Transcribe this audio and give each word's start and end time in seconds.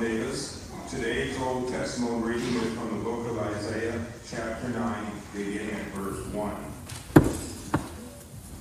Davis. 0.00 0.70
Today's 0.90 1.40
Old 1.40 1.68
Testament 1.68 2.24
reading 2.24 2.54
is 2.56 2.74
from 2.74 2.98
the 2.98 3.04
book 3.04 3.26
of 3.28 3.38
Isaiah, 3.38 4.04
chapter 4.28 4.68
9, 4.68 5.12
beginning 5.34 5.70
at 5.70 5.86
verse 5.94 6.26
1. 6.26 6.54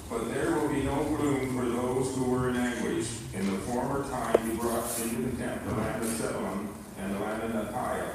But 0.09 0.33
there 0.33 0.51
will 0.55 0.69
be 0.69 0.83
no 0.83 1.03
gloom 1.03 1.57
for 1.57 1.65
those 1.65 2.15
who 2.15 2.31
were 2.31 2.49
in 2.49 2.55
anguish. 2.55 3.09
In 3.33 3.45
the 3.51 3.57
former 3.59 4.03
time 4.09 4.49
he 4.49 4.55
brought 4.55 4.97
into 4.99 5.15
contempt 5.15 5.67
the 5.67 5.75
land 5.75 6.03
of 6.03 6.09
Zebulun 6.09 6.69
and 6.99 7.15
the 7.15 7.19
land 7.19 7.43
of 7.43 7.53
Naphtali. 7.53 8.07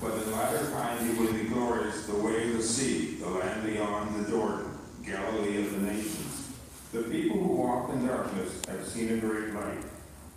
But 0.00 0.12
in 0.12 0.30
the 0.30 0.36
latter 0.36 0.70
time 0.70 1.04
he 1.04 1.18
will 1.18 1.32
be 1.32 1.44
glorious 1.44 2.06
the 2.06 2.16
way 2.16 2.50
of 2.50 2.58
the 2.58 2.62
sea, 2.62 3.16
the 3.16 3.28
land 3.28 3.66
beyond 3.66 4.24
the 4.24 4.30
Jordan, 4.30 4.78
Galilee 5.04 5.66
of 5.66 5.72
the 5.72 5.92
nations. 5.92 6.52
The 6.92 7.02
people 7.02 7.38
who 7.38 7.54
walked 7.54 7.94
in 7.94 8.06
darkness 8.06 8.62
have 8.68 8.86
seen 8.86 9.12
a 9.12 9.16
great 9.16 9.52
light. 9.52 9.87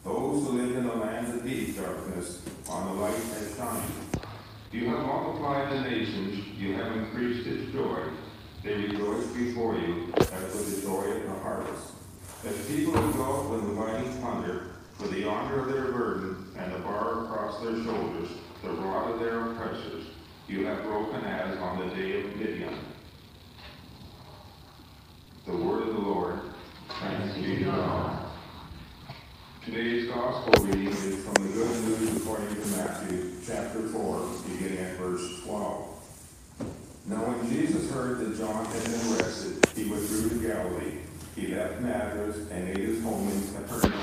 Those 0.04 0.48
who 0.48 0.54
live 0.54 0.78
in 0.78 0.88
the 0.88 0.96
lands 0.96 1.36
of 1.36 1.44
deep 1.44 1.76
darkness, 1.78 2.42
on 2.70 2.88
the 2.88 3.02
light 3.02 3.14
has 3.14 3.56
shined. 3.56 3.94
You 4.72 4.90
have 4.90 5.06
multiplied 5.06 5.72
the 5.72 5.82
nations, 5.82 6.48
you 6.58 6.74
have 6.76 6.96
increased 6.96 7.48
its 7.48 7.72
joy. 7.72 8.00
They 8.64 8.76
rejoice 8.76 9.28
before 9.28 9.76
you 9.76 10.12
as 10.18 10.56
with 10.56 10.76
the 10.76 10.88
joy 10.88 11.04
of 11.04 11.24
the 11.24 11.40
harvest. 11.40 11.94
As 12.46 12.68
people 12.68 13.10
exult 13.10 13.52
the 13.52 13.74
mighty 13.74 14.10
plunder, 14.20 14.68
for 14.98 15.08
the 15.08 15.28
honor 15.28 15.60
of 15.62 15.68
their 15.68 15.92
burden 15.92 16.52
and 16.58 16.74
the 16.74 16.80
bar 16.80 17.26
across 17.26 17.62
their 17.62 17.84
shoulders, 17.84 18.30
the 18.64 18.70
rod 18.70 19.12
of 19.12 19.20
their 19.20 19.52
oppressors, 19.52 20.06
you 20.48 20.66
have 20.66 20.84
broken 20.84 21.24
as 21.24 21.58
on 21.58 21.80
the 21.80 21.96
day 21.96 22.22
of 22.22 22.36
Midian. 22.36 22.76
The 25.46 25.58
word 25.58 25.88
of 25.88 25.94
the 25.96 26.02
Lord. 26.02 26.40
Thanks 27.00 27.36
be 27.36 27.58
to 27.58 27.66
God. 27.66 28.21
Today's 29.64 30.08
gospel 30.08 30.66
reading 30.66 30.88
is 30.88 31.24
from 31.24 31.36
the 31.36 31.54
Good 31.54 31.70
News 31.84 32.18
according 32.18 32.50
to 32.50 32.68
Matthew, 32.78 33.32
chapter 33.46 33.90
4, 33.90 34.30
beginning 34.50 34.80
at 34.80 34.98
verse 34.98 35.44
12. 35.44 36.58
Now 37.06 37.18
when 37.30 37.48
Jesus 37.48 37.92
heard 37.92 38.18
that 38.22 38.40
John 38.40 38.66
had 38.66 38.84
been 38.84 39.14
arrested, 39.14 39.64
he 39.76 39.88
withdrew 39.88 40.30
to 40.30 40.48
Galilee. 40.48 41.02
He 41.36 41.54
left 41.54 41.80
Nazareth 41.80 42.50
and 42.50 42.66
made 42.66 42.80
his 42.80 43.04
home 43.04 43.28
in 43.30 43.54
Capernaum, 43.54 44.02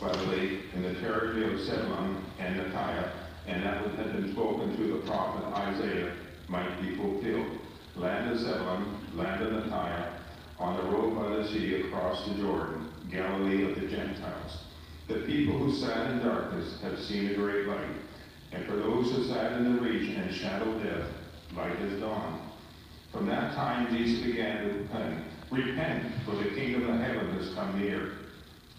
by 0.00 0.16
the 0.16 0.22
lake, 0.34 0.60
in 0.74 0.82
the 0.82 0.94
territory 0.94 1.54
of 1.54 1.60
Zebulun 1.60 2.24
and 2.40 2.56
Naphtali, 2.56 3.04
and 3.46 3.62
that 3.62 3.86
which 3.86 3.94
had 3.94 4.12
been 4.14 4.32
spoken 4.32 4.74
through 4.74 4.94
the 4.94 5.06
prophet 5.06 5.44
Isaiah 5.54 6.12
might 6.48 6.82
be 6.82 6.96
fulfilled. 6.96 7.46
Land 7.94 8.32
of 8.32 8.40
Zebulun, 8.40 8.98
land 9.14 9.44
of 9.44 9.52
Naphtali, 9.52 10.06
on 10.58 10.76
the 10.76 10.82
road 10.90 11.14
by 11.14 11.36
the 11.36 11.46
sea 11.46 11.82
across 11.82 12.26
the 12.26 12.34
Jordan, 12.34 12.88
Galilee 13.08 13.62
of 13.70 13.80
the 13.80 13.86
Gentiles. 13.86 14.64
The 15.08 15.20
people 15.20 15.56
who 15.56 15.72
sat 15.72 16.10
in 16.10 16.18
darkness 16.18 16.82
have 16.82 16.98
seen 16.98 17.30
a 17.30 17.34
great 17.34 17.66
light, 17.66 17.96
and 18.52 18.66
for 18.66 18.76
those 18.76 19.10
who 19.10 19.24
sat 19.24 19.52
in 19.52 19.74
the 19.74 19.80
region 19.80 20.20
and 20.20 20.34
shadow 20.34 20.70
of 20.70 20.82
death, 20.82 21.06
light 21.56 21.76
has 21.76 21.98
dawned. 21.98 22.42
From 23.10 23.24
that 23.24 23.54
time 23.54 23.88
Jesus 23.96 24.22
began 24.22 24.68
to 24.68 24.74
repent, 24.74 25.24
repent, 25.50 26.12
for 26.26 26.32
the 26.32 26.50
kingdom 26.50 26.90
of 26.90 27.00
heaven 27.00 27.30
has 27.38 27.54
come 27.54 27.80
near. 27.80 28.12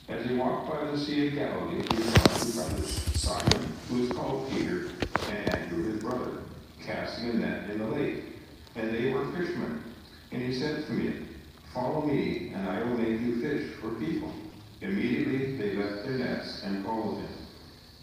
As 0.07 0.23
he 0.23 0.35
walked 0.35 0.71
by 0.71 0.91
the 0.91 0.99
Sea 0.99 1.29
of 1.29 1.33
Galilee, 1.33 1.81
he 1.89 1.97
saw 1.97 2.37
two 2.37 2.51
brothers, 2.53 2.89
Simon, 3.15 3.73
who 3.89 4.03
is 4.03 4.11
called 4.11 4.51
Peter, 4.51 4.89
and 5.29 5.49
Andrew 5.55 5.91
his 5.91 6.01
brother, 6.01 6.43
casting 6.85 7.31
a 7.31 7.33
net 7.33 7.71
in 7.71 7.79
the 7.79 7.87
lake. 7.87 8.23
And 8.75 8.93
they 8.93 9.11
were 9.11 9.25
fishermen. 9.31 9.83
And 10.31 10.43
he 10.43 10.53
said 10.53 10.85
to 10.85 10.93
me, 10.93 11.25
Follow 11.73 12.05
me, 12.05 12.51
and 12.53 12.69
I 12.69 12.83
will 12.83 12.97
make 12.97 13.19
you 13.19 13.41
fish 13.41 13.73
for 13.81 13.89
people. 13.95 14.31
Immediately 14.81 15.57
they 15.57 15.75
left 15.75 16.05
their 16.05 16.17
nets 16.17 16.63
and 16.63 16.85
followed 16.85 17.17
him. 17.17 17.27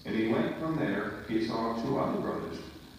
And 0.04 0.14
he 0.14 0.28
went 0.28 0.58
from 0.58 0.76
there, 0.76 1.24
he 1.28 1.46
saw 1.46 1.80
two 1.82 1.98
other 1.98 2.20
brothers, 2.20 2.58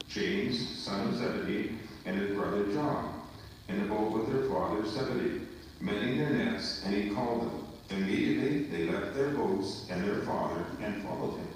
James, 0.10 0.80
son 0.80 1.08
of 1.08 1.18
Zebedee, 1.18 1.78
and 2.06 2.18
his 2.18 2.36
brother 2.36 2.66
John, 2.74 3.22
in 3.70 3.80
the 3.80 3.86
boat 3.86 4.12
with 4.12 4.34
their 4.34 4.50
father 4.50 4.86
Zebedee, 4.86 5.48
mending 5.80 6.18
their 6.18 6.32
nets, 6.32 6.82
and 6.86 6.94
he 6.94 7.12
called 7.12 7.42
them. 7.42 7.64
Immediately 7.90 8.64
they 8.64 8.90
left 8.90 9.16
their 9.16 9.30
boats 9.30 9.88
and 9.90 10.04
their 10.04 10.22
father 10.24 10.66
and 10.82 11.02
followed 11.04 11.38
him. 11.38 11.48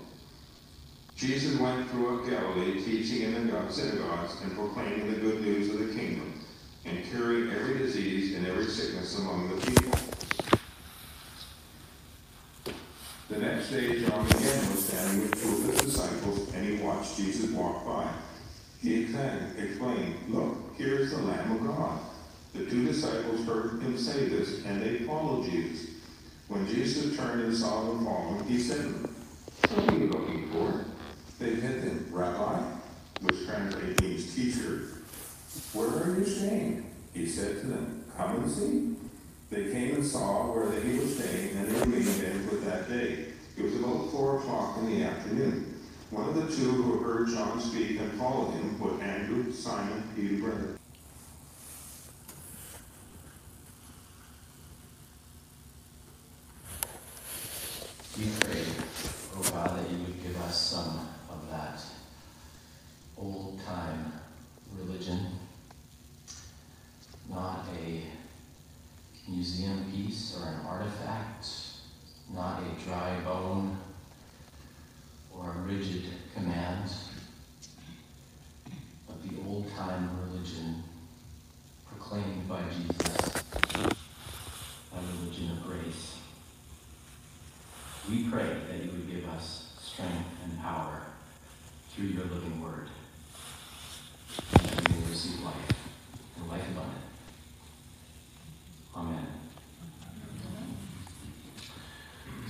Jesus 1.16 1.59
went 1.59 1.90
throughout 1.90 2.28
Galilee, 2.28 2.84
teaching 2.84 3.24
in 3.24 3.48
the 3.48 3.70
synagogues 3.70 4.42
and 4.42 4.56
proclaiming 4.56 5.14
the 5.14 5.20
good 5.20 5.42
news 5.42 5.70
of 5.70 5.80
the 5.80 5.94
kingdom, 5.94 6.34
and 6.86 7.03
curing 7.06 7.52
every 7.52 7.78
disease 7.78 8.36
and 8.36 8.48
every 8.48 8.66
sickness 8.66 9.20
among 9.20 9.50
the 9.50 9.66
people. 9.66 10.21
The 13.31 13.38
next 13.38 13.69
day, 13.69 14.02
John 14.02 14.25
again 14.28 14.72
was 14.72 14.86
standing 14.90 15.22
with 15.22 15.42
two 15.42 15.69
of 15.69 15.74
his 15.74 15.94
disciples, 15.94 16.53
and 16.53 16.68
he 16.68 16.84
watched 16.84 17.16
Jesus 17.16 17.50
walk 17.52 17.86
by. 17.86 18.12
He 18.81 19.03
exclaimed, 19.03 20.16
Look, 20.28 20.75
here 20.78 21.00
is 21.00 21.12
the 21.12 21.19
Lamb 21.19 21.53
of 21.53 21.66
God. 21.66 22.00
The 22.53 22.66
two 22.66 22.84
disciples 22.86 23.46
heard 23.46 23.81
him 23.81 23.97
say 23.97 24.25
this, 24.25 24.66
and 24.66 24.81
they 24.81 25.06
followed 25.06 25.50
Jesus. 25.50 25.91
When 26.50 26.68
Jesus 26.68 27.16
turned 27.16 27.44
and 27.44 27.56
saw 27.56 27.86
them 27.86 28.03
following, 28.03 28.44
he 28.50 28.59
said 28.59 28.81
to 28.81 28.90
them, 28.90 29.16
What 29.70 29.94
are 29.94 29.97
you 29.97 30.08
looking 30.08 30.52
for? 30.52 30.86
They 31.40 31.52
hit 31.52 31.84
him, 31.86 32.09
Rabbi, 32.12 32.64
which 33.22 33.46
translates 33.46 34.02
means 34.02 34.36
teacher. 34.36 34.90
Where 35.72 35.88
are 35.88 36.20
you 36.20 36.25
staying? 36.25 36.91
He 37.14 37.25
said 37.28 37.62
to 37.62 37.68
them, 37.68 38.03
Come 38.18 38.44
and 38.44 38.52
see. 38.52 38.91
They 39.52 39.70
came 39.70 39.96
and 39.96 40.06
saw 40.06 40.50
where 40.50 40.72
he 40.80 40.98
was 40.98 41.18
staying, 41.18 41.58
and 41.58 41.68
they 41.68 41.80
remained 41.82 42.06
there 42.06 42.36
with 42.50 42.64
that 42.64 42.88
day. 42.88 43.26
It 43.58 43.64
was 43.64 43.76
about 43.76 44.10
four 44.10 44.38
o'clock 44.38 44.78
in 44.78 44.86
the 44.86 45.04
afternoon. 45.04 45.78
One 46.10 46.30
of 46.30 46.36
the 46.36 46.56
two 46.56 46.72
who 46.72 47.00
heard 47.00 47.28
John 47.28 47.60
speak 47.60 48.00
and 48.00 48.14
followed 48.14 48.52
him 48.54 48.80
was 48.80 49.02
Andrew, 49.02 49.52
Simon, 49.52 50.04
Peter's 50.16 50.40
brother. 50.40 50.78
We 58.18 58.26
pray, 58.40 58.64
oh 59.36 59.50
God, 59.52 59.80
that 59.80 59.92
you 59.92 59.98
would 59.98 60.24
give 60.24 60.42
us 60.44 60.62
some 60.62 61.10
of 61.30 61.50
that 61.52 61.82
old 63.18 63.60
time 63.66 64.14
religion, 64.78 65.28
not 67.30 67.66
a 67.84 68.04
museum 69.41 69.91
piece 69.91 70.38
or 70.38 70.50
an 70.50 70.59
artifact, 70.68 71.47
not 72.31 72.62
a 72.62 72.85
dry 72.85 73.19
bone 73.22 73.75
or 75.35 75.50
a 75.50 75.62
rigid 75.62 76.03
command, 76.35 76.88
but 79.07 79.19
the 79.24 79.35
old 79.47 79.68
time 79.75 80.12
religion 80.29 80.84
proclaimed 81.88 82.47
by 82.47 82.62
Jesus, 82.69 83.44
a 84.94 85.00
religion 85.18 85.50
of 85.53 85.63
grace. 85.63 86.18
We 88.12 88.29
pray 88.29 88.58
that 88.69 88.84
you 88.84 88.91
would 88.91 89.09
give 89.09 89.28
us 89.29 89.73
strength 89.81 90.29
and 90.44 90.62
power 90.62 91.02
through 91.90 92.09
your 92.09 92.25
living 92.25 92.62
word, 92.62 92.90
and 94.53 94.66
that 94.68 94.88
we 94.88 94.97
will 95.00 95.09
receive 95.09 95.44
life 95.44 95.56
and 96.38 96.47
life 96.47 96.68
abundant. 96.69 97.02
Amen. 98.96 99.25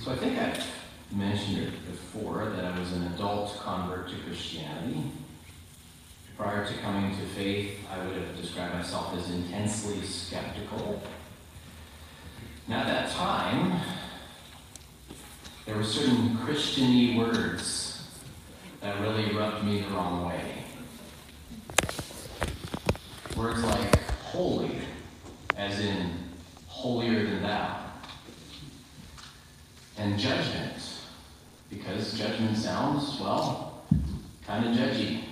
So 0.02 0.10
I 0.10 0.16
think 0.16 0.36
I've 0.36 0.66
mentioned 1.12 1.58
it 1.58 1.86
before 1.86 2.46
that 2.56 2.64
I 2.64 2.78
was 2.78 2.92
an 2.92 3.06
adult 3.14 3.60
convert 3.60 4.08
to 4.08 4.16
Christianity. 4.26 5.04
Prior 6.36 6.66
to 6.66 6.74
coming 6.78 7.16
to 7.16 7.24
faith, 7.26 7.78
I 7.88 8.04
would 8.04 8.16
have 8.16 8.36
described 8.36 8.74
myself 8.74 9.16
as 9.16 9.30
intensely 9.30 10.02
skeptical. 10.02 11.00
Now, 12.66 12.80
at 12.80 12.86
that 12.86 13.10
time, 13.12 13.80
there 15.64 15.76
were 15.76 15.84
certain 15.84 16.36
Christiany 16.38 17.11
words 17.22 18.08
that 18.80 19.00
really 19.00 19.32
rubbed 19.34 19.64
me 19.64 19.80
the 19.80 19.88
wrong 19.88 20.26
way. 20.26 20.64
Words 23.36 23.62
like 23.64 24.10
holy, 24.22 24.78
as 25.56 25.78
in 25.78 26.10
holier 26.66 27.24
than 27.26 27.42
thou. 27.42 27.78
And 29.98 30.18
judgment, 30.18 30.74
because 31.70 32.18
judgment 32.18 32.56
sounds, 32.56 33.20
well, 33.20 33.84
kind 34.46 34.66
of 34.66 34.76
judgy. 34.76 35.24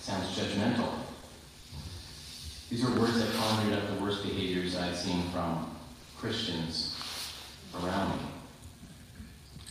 sounds 0.00 0.38
judgmental. 0.38 0.92
These 2.70 2.84
are 2.84 3.00
words 3.00 3.18
that 3.18 3.34
conjured 3.34 3.78
up 3.78 3.96
the 3.96 4.02
worst 4.02 4.22
behaviors 4.22 4.76
I'd 4.76 4.96
seen 4.96 5.30
from 5.30 5.76
Christians 6.18 6.96
around 7.82 8.16
me. 8.16 8.33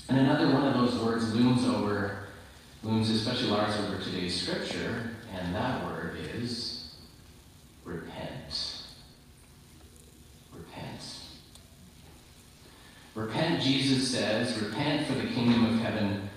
And 0.09 0.19
another 0.19 0.51
one 0.53 0.67
of 0.67 0.73
those 0.73 0.99
words 1.01 1.33
looms 1.33 1.65
over, 1.65 2.25
looms 2.83 3.09
especially 3.09 3.49
large 3.49 3.77
over 3.77 4.01
today's 4.03 4.39
scripture, 4.39 5.11
and 5.33 5.55
that 5.55 5.85
word 5.85 6.17
is 6.35 6.95
repent. 7.85 8.83
Repent. 10.53 11.01
Repent, 13.15 13.61
Jesus 13.61 14.11
says, 14.11 14.59
repent 14.61 15.07
for 15.07 15.13
the 15.13 15.27
kingdom 15.27 15.65
of 15.65 15.79
heaven 15.79 16.29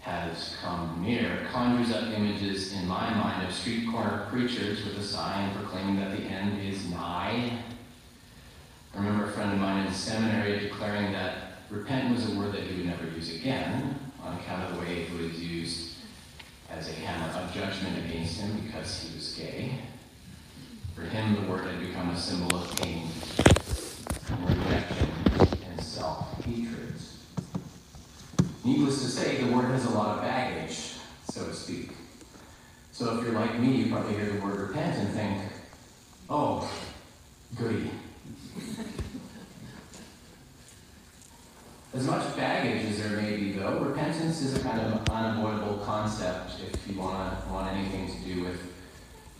has 0.00 0.56
come 0.62 1.02
near 1.02 1.46
conjures 1.50 1.90
up 1.94 2.04
images 2.12 2.74
in 2.74 2.86
my 2.86 3.08
mind 3.14 3.46
of 3.46 3.54
street 3.54 3.88
corner 3.90 4.26
preachers 4.30 4.84
with 4.84 4.98
a 4.98 5.02
sign 5.02 5.54
proclaiming 5.54 5.96
that 5.96 6.14
the 6.14 6.22
end 6.24 6.60
is 6.60 6.90
nigh. 6.90 7.58
I 8.92 8.98
remember 8.98 9.24
a 9.24 9.32
friend 9.32 9.52
of 9.52 9.58
mine 9.58 9.86
in 9.86 9.92
seminary 9.94 10.60
declaring 10.60 11.12
that 11.12 11.43
repent 11.70 12.14
was 12.14 12.30
a 12.30 12.38
word 12.38 12.52
that 12.52 12.62
he 12.62 12.76
would 12.76 12.86
never 12.86 13.04
use 13.04 13.34
again 13.34 13.98
on 14.22 14.36
account 14.38 14.70
of 14.70 14.76
the 14.76 14.80
way 14.80 15.02
it 15.02 15.12
was 15.12 15.42
used 15.42 15.94
as 16.70 16.88
a 16.88 16.92
hammer 16.92 17.38
of 17.38 17.52
judgment 17.54 17.98
against 18.06 18.40
him 18.40 18.60
because 18.64 19.02
he 19.02 19.14
was 19.14 19.34
gay. 19.34 19.78
For 20.94 21.02
him, 21.02 21.34
the 21.34 21.50
word 21.50 21.64
had 21.66 21.80
become 21.80 22.10
a 22.10 22.16
symbol 22.16 22.56
of 22.56 22.76
pain, 22.76 23.08
rejection, 24.46 25.08
and 25.70 25.80
self-hatred. 25.80 26.94
Needless 28.64 29.02
to 29.02 29.08
say, 29.08 29.42
the 29.42 29.52
word 29.54 29.66
has 29.66 29.84
a 29.86 29.90
lot 29.90 30.18
of 30.18 30.22
baggage, 30.22 30.94
so 31.30 31.46
to 31.46 31.52
speak. 31.52 31.90
So 32.92 33.18
if 33.18 33.24
you're 33.24 33.34
like 33.34 33.58
me, 33.58 33.76
you 33.76 33.92
probably 33.92 34.14
hear 34.14 34.32
the 34.32 34.40
word 34.40 34.68
repent 34.68 34.96
and 34.98 35.08
think, 35.10 35.42
oh, 36.30 36.70
goody. 37.56 37.90
As 41.94 42.08
much 42.08 42.36
baggage 42.36 42.84
as 42.90 42.98
there 42.98 43.20
may 43.20 43.36
be, 43.36 43.52
though, 43.52 43.78
repentance 43.78 44.42
is 44.42 44.56
a 44.56 44.60
kind 44.64 44.80
of 44.80 45.08
unavoidable 45.08 45.78
concept 45.84 46.54
if 46.60 46.88
you 46.88 47.00
want 47.00 47.48
want 47.48 47.72
anything 47.72 48.08
to 48.08 48.34
do 48.34 48.42
with 48.42 48.60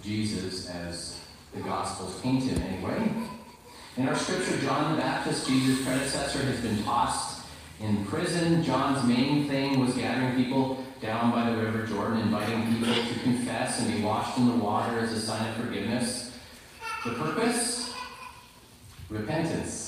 Jesus 0.04 0.70
as 0.70 1.18
the 1.52 1.60
Gospels 1.62 2.20
paint 2.20 2.44
him 2.44 2.62
anyway. 2.62 3.12
In 3.96 4.08
our 4.08 4.14
scripture, 4.14 4.56
John 4.58 4.94
the 4.94 5.02
Baptist, 5.02 5.48
Jesus' 5.48 5.84
predecessor, 5.84 6.44
has 6.44 6.60
been 6.60 6.80
tossed 6.84 7.44
in 7.80 8.04
prison. 8.04 8.62
John's 8.62 9.04
main 9.04 9.48
thing 9.48 9.80
was 9.80 9.92
gathering 9.94 10.36
people 10.36 10.84
down 11.00 11.32
by 11.32 11.50
the 11.50 11.56
River 11.56 11.84
Jordan, 11.88 12.20
inviting 12.20 12.72
people 12.72 12.94
to 12.94 13.18
confess 13.24 13.80
and 13.80 13.92
be 13.92 14.00
washed 14.00 14.38
in 14.38 14.46
the 14.46 14.54
water 14.54 15.00
as 15.00 15.12
a 15.12 15.20
sign 15.20 15.48
of 15.48 15.56
forgiveness. 15.56 16.30
The 17.04 17.14
purpose? 17.14 17.92
Repentance. 19.10 19.83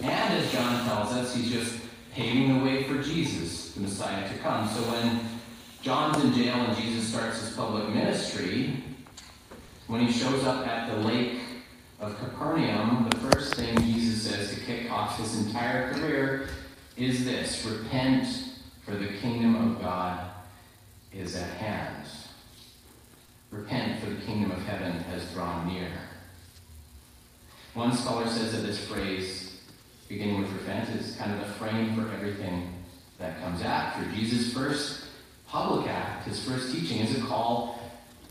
And 0.00 0.34
as 0.34 0.52
John 0.52 0.84
tells 0.84 1.12
us, 1.12 1.34
he's 1.34 1.50
just 1.50 1.78
paving 2.14 2.58
the 2.58 2.64
way 2.64 2.84
for 2.84 3.02
Jesus, 3.02 3.72
the 3.72 3.80
Messiah, 3.80 4.28
to 4.28 4.38
come. 4.38 4.68
So 4.68 4.80
when 4.82 5.20
John's 5.82 6.22
in 6.24 6.32
jail 6.32 6.54
and 6.54 6.76
Jesus 6.76 7.08
starts 7.08 7.40
his 7.40 7.56
public 7.56 7.88
ministry, 7.88 8.82
when 9.86 10.06
he 10.06 10.12
shows 10.12 10.44
up 10.44 10.66
at 10.66 10.90
the 10.90 11.00
lake 11.06 11.40
of 12.00 12.18
Capernaum, 12.18 13.08
the 13.10 13.16
first 13.16 13.54
thing 13.54 13.76
Jesus 13.78 14.30
says 14.30 14.54
to 14.54 14.60
kick 14.60 14.90
off 14.90 15.18
his 15.18 15.46
entire 15.46 15.92
career 15.94 16.48
is 16.96 17.24
this 17.24 17.64
Repent, 17.64 18.26
for 18.84 18.92
the 18.92 19.08
kingdom 19.20 19.72
of 19.72 19.80
God 19.80 20.30
is 21.12 21.36
at 21.36 21.50
hand. 21.56 22.06
Repent, 23.50 24.02
for 24.02 24.10
the 24.10 24.20
kingdom 24.22 24.50
of 24.50 24.62
heaven 24.64 24.92
has 24.92 25.32
drawn 25.32 25.66
near. 25.66 25.90
One 27.74 27.96
scholar 27.96 28.26
says 28.26 28.52
that 28.52 28.66
this 28.66 28.84
phrase, 28.86 29.47
beginning 30.08 30.40
with 30.40 30.52
repent, 30.52 30.88
is 30.90 31.16
kind 31.16 31.32
of 31.32 31.46
the 31.46 31.52
frame 31.54 31.94
for 31.94 32.10
everything 32.12 32.72
that 33.18 33.40
comes 33.40 33.62
after. 33.62 34.10
Jesus' 34.12 34.52
first 34.52 35.04
public 35.46 35.88
act, 35.88 36.26
his 36.26 36.42
first 36.44 36.74
teaching, 36.74 36.98
is 36.98 37.18
a 37.18 37.26
call 37.26 37.80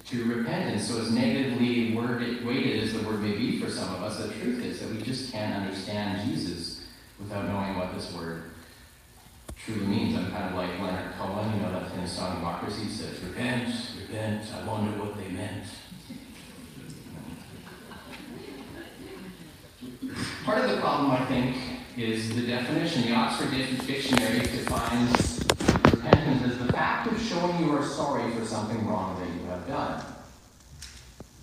to 0.07 0.23
repentance. 0.25 0.87
So, 0.87 1.01
as 1.01 1.11
negatively 1.11 1.93
worded, 1.93 2.45
weighted 2.45 2.83
as 2.83 2.93
the 2.93 3.07
word 3.07 3.21
may 3.21 3.35
be 3.35 3.59
for 3.59 3.69
some 3.69 3.93
of 3.93 4.03
us, 4.03 4.17
the 4.17 4.33
truth 4.33 4.63
is 4.63 4.79
that 4.79 4.89
we 4.89 5.01
just 5.01 5.31
can't 5.31 5.53
understand 5.55 6.29
Jesus 6.29 6.85
without 7.19 7.45
knowing 7.45 7.77
what 7.77 7.93
this 7.93 8.11
word 8.13 8.43
truly 9.55 9.85
means. 9.85 10.17
I'm 10.17 10.31
kind 10.31 10.45
of 10.45 10.55
like 10.55 10.79
Leonard 10.79 11.13
Cohen, 11.17 11.53
you 11.55 11.61
know, 11.61 11.71
that 11.71 11.91
his 11.91 12.11
song 12.11 12.35
Democracy 12.35 12.87
says, 12.87 13.19
Repent, 13.21 13.73
repent, 13.99 14.45
I 14.53 14.65
wonder 14.65 14.97
what 15.03 15.17
they 15.17 15.29
meant. 15.29 15.65
Part 20.47 20.63
of 20.63 20.71
the 20.71 20.77
problem, 20.77 21.11
I 21.11 21.25
think, 21.25 21.57
is 21.97 22.33
the 22.33 22.47
definition. 22.47 23.01
The 23.01 23.13
Oxford 23.15 23.51
Dictionary 23.51 24.39
defines 24.39 25.43
repentance 25.91 26.53
as 26.53 26.57
the 26.57 26.71
fact 26.71 27.11
of 27.11 27.21
showing 27.21 27.59
you 27.59 27.75
are 27.75 27.83
sorry 27.83 28.31
for 28.31 28.45
something 28.45 28.87
wrong 28.87 29.19
that 29.19 29.27
you 29.27 29.45
have 29.49 29.67
done. 29.67 30.05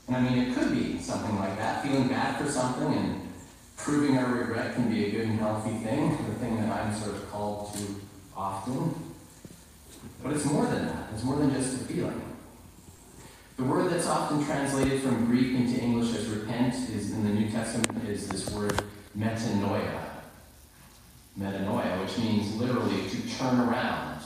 And 0.08 0.16
I 0.16 0.20
mean, 0.22 0.38
it 0.38 0.54
could 0.54 0.72
be 0.72 0.98
something 1.00 1.38
like 1.38 1.58
that, 1.58 1.84
feeling 1.84 2.08
bad 2.08 2.42
for 2.42 2.50
something 2.50 2.94
and 2.94 3.30
proving 3.76 4.16
our 4.16 4.36
regret 4.36 4.74
can 4.74 4.90
be 4.90 5.04
a 5.04 5.10
good 5.10 5.28
and 5.28 5.38
healthy 5.38 5.76
thing, 5.84 6.08
the 6.26 6.34
thing 6.36 6.56
that 6.62 6.70
I'm 6.70 6.94
sort 6.94 7.14
of 7.14 7.30
called 7.30 7.74
to 7.74 8.00
often. 8.34 8.94
But 10.22 10.32
it's 10.32 10.46
more 10.46 10.64
than 10.64 10.86
that. 10.86 11.10
It's 11.12 11.24
more 11.24 11.36
than 11.36 11.52
just 11.52 11.74
a 11.74 11.84
feeling. 11.84 12.22
The 13.58 13.64
word 13.64 13.92
that's 13.92 14.06
often 14.06 14.42
translated 14.46 15.02
from 15.02 15.26
Greek 15.26 15.54
into 15.54 15.78
English 15.78 16.16
as 16.16 16.26
repent 16.30 16.74
is 16.74 17.12
in 17.12 17.22
the 17.22 17.34
New 17.34 17.50
Testament 17.50 18.08
is 18.08 18.26
this 18.28 18.50
word 18.50 18.82
metanoia. 19.18 20.00
Metanoia, 21.38 22.00
which 22.00 22.18
means 22.18 22.54
literally 22.56 23.08
to 23.08 23.36
turn 23.36 23.60
around, 23.60 24.20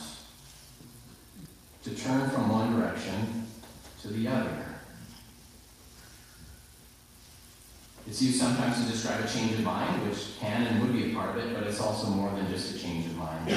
to 1.84 1.90
turn 1.94 2.28
from 2.30 2.50
one 2.50 2.78
direction 2.78 3.46
to 4.02 4.08
the 4.08 4.28
other. 4.28 4.64
It's 8.06 8.22
used 8.22 8.40
sometimes 8.40 8.82
to 8.82 8.90
describe 8.90 9.22
a 9.22 9.28
change 9.28 9.52
of 9.52 9.62
mind, 9.64 10.08
which 10.08 10.38
can 10.38 10.66
and 10.66 10.82
would 10.82 10.92
be 10.94 11.12
a 11.12 11.14
part 11.14 11.36
of 11.36 11.44
it, 11.44 11.54
but 11.54 11.64
it's 11.64 11.80
also 11.80 12.08
more 12.08 12.30
than 12.30 12.48
just 12.48 12.74
a 12.74 12.78
change 12.78 13.06
of 13.06 13.16
mind. 13.16 13.54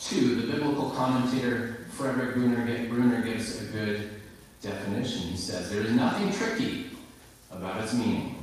Two, 0.00 0.40
the 0.40 0.52
biblical 0.52 0.90
commentator 0.90 1.86
Frederick 1.90 2.34
Bruner, 2.34 2.88
Bruner 2.88 3.22
gives 3.22 3.62
a 3.62 3.64
good 3.66 4.20
definition. 4.60 5.22
He 5.22 5.36
says, 5.36 5.70
There 5.70 5.82
is 5.82 5.92
nothing 5.92 6.32
tricky 6.32 6.90
about 7.50 7.82
its 7.82 7.94
meaning. 7.94 8.35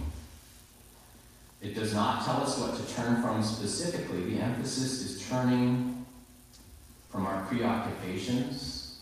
It 1.63 1.75
does 1.75 1.93
not 1.93 2.25
tell 2.25 2.41
us 2.41 2.59
what 2.59 2.75
to 2.75 2.93
turn 2.93 3.21
from 3.21 3.41
specifically. 3.41 4.35
The 4.35 4.41
emphasis 4.41 5.01
is 5.01 5.29
turning 5.29 6.05
from 7.09 7.25
our 7.25 7.45
preoccupations 7.45 8.99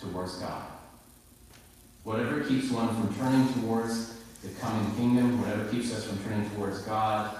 towards 0.00 0.36
God. 0.36 0.62
Whatever 2.04 2.40
keeps 2.40 2.70
one 2.70 2.88
from 2.88 3.14
turning 3.16 3.52
towards 3.52 4.18
the 4.42 4.48
coming 4.60 4.94
kingdom, 4.96 5.42
whatever 5.42 5.68
keeps 5.70 5.94
us 5.94 6.04
from 6.04 6.18
turning 6.24 6.48
towards 6.50 6.78
God, 6.78 7.36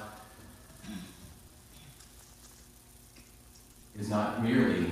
is 3.98 4.10
not 4.10 4.42
merely 4.42 4.90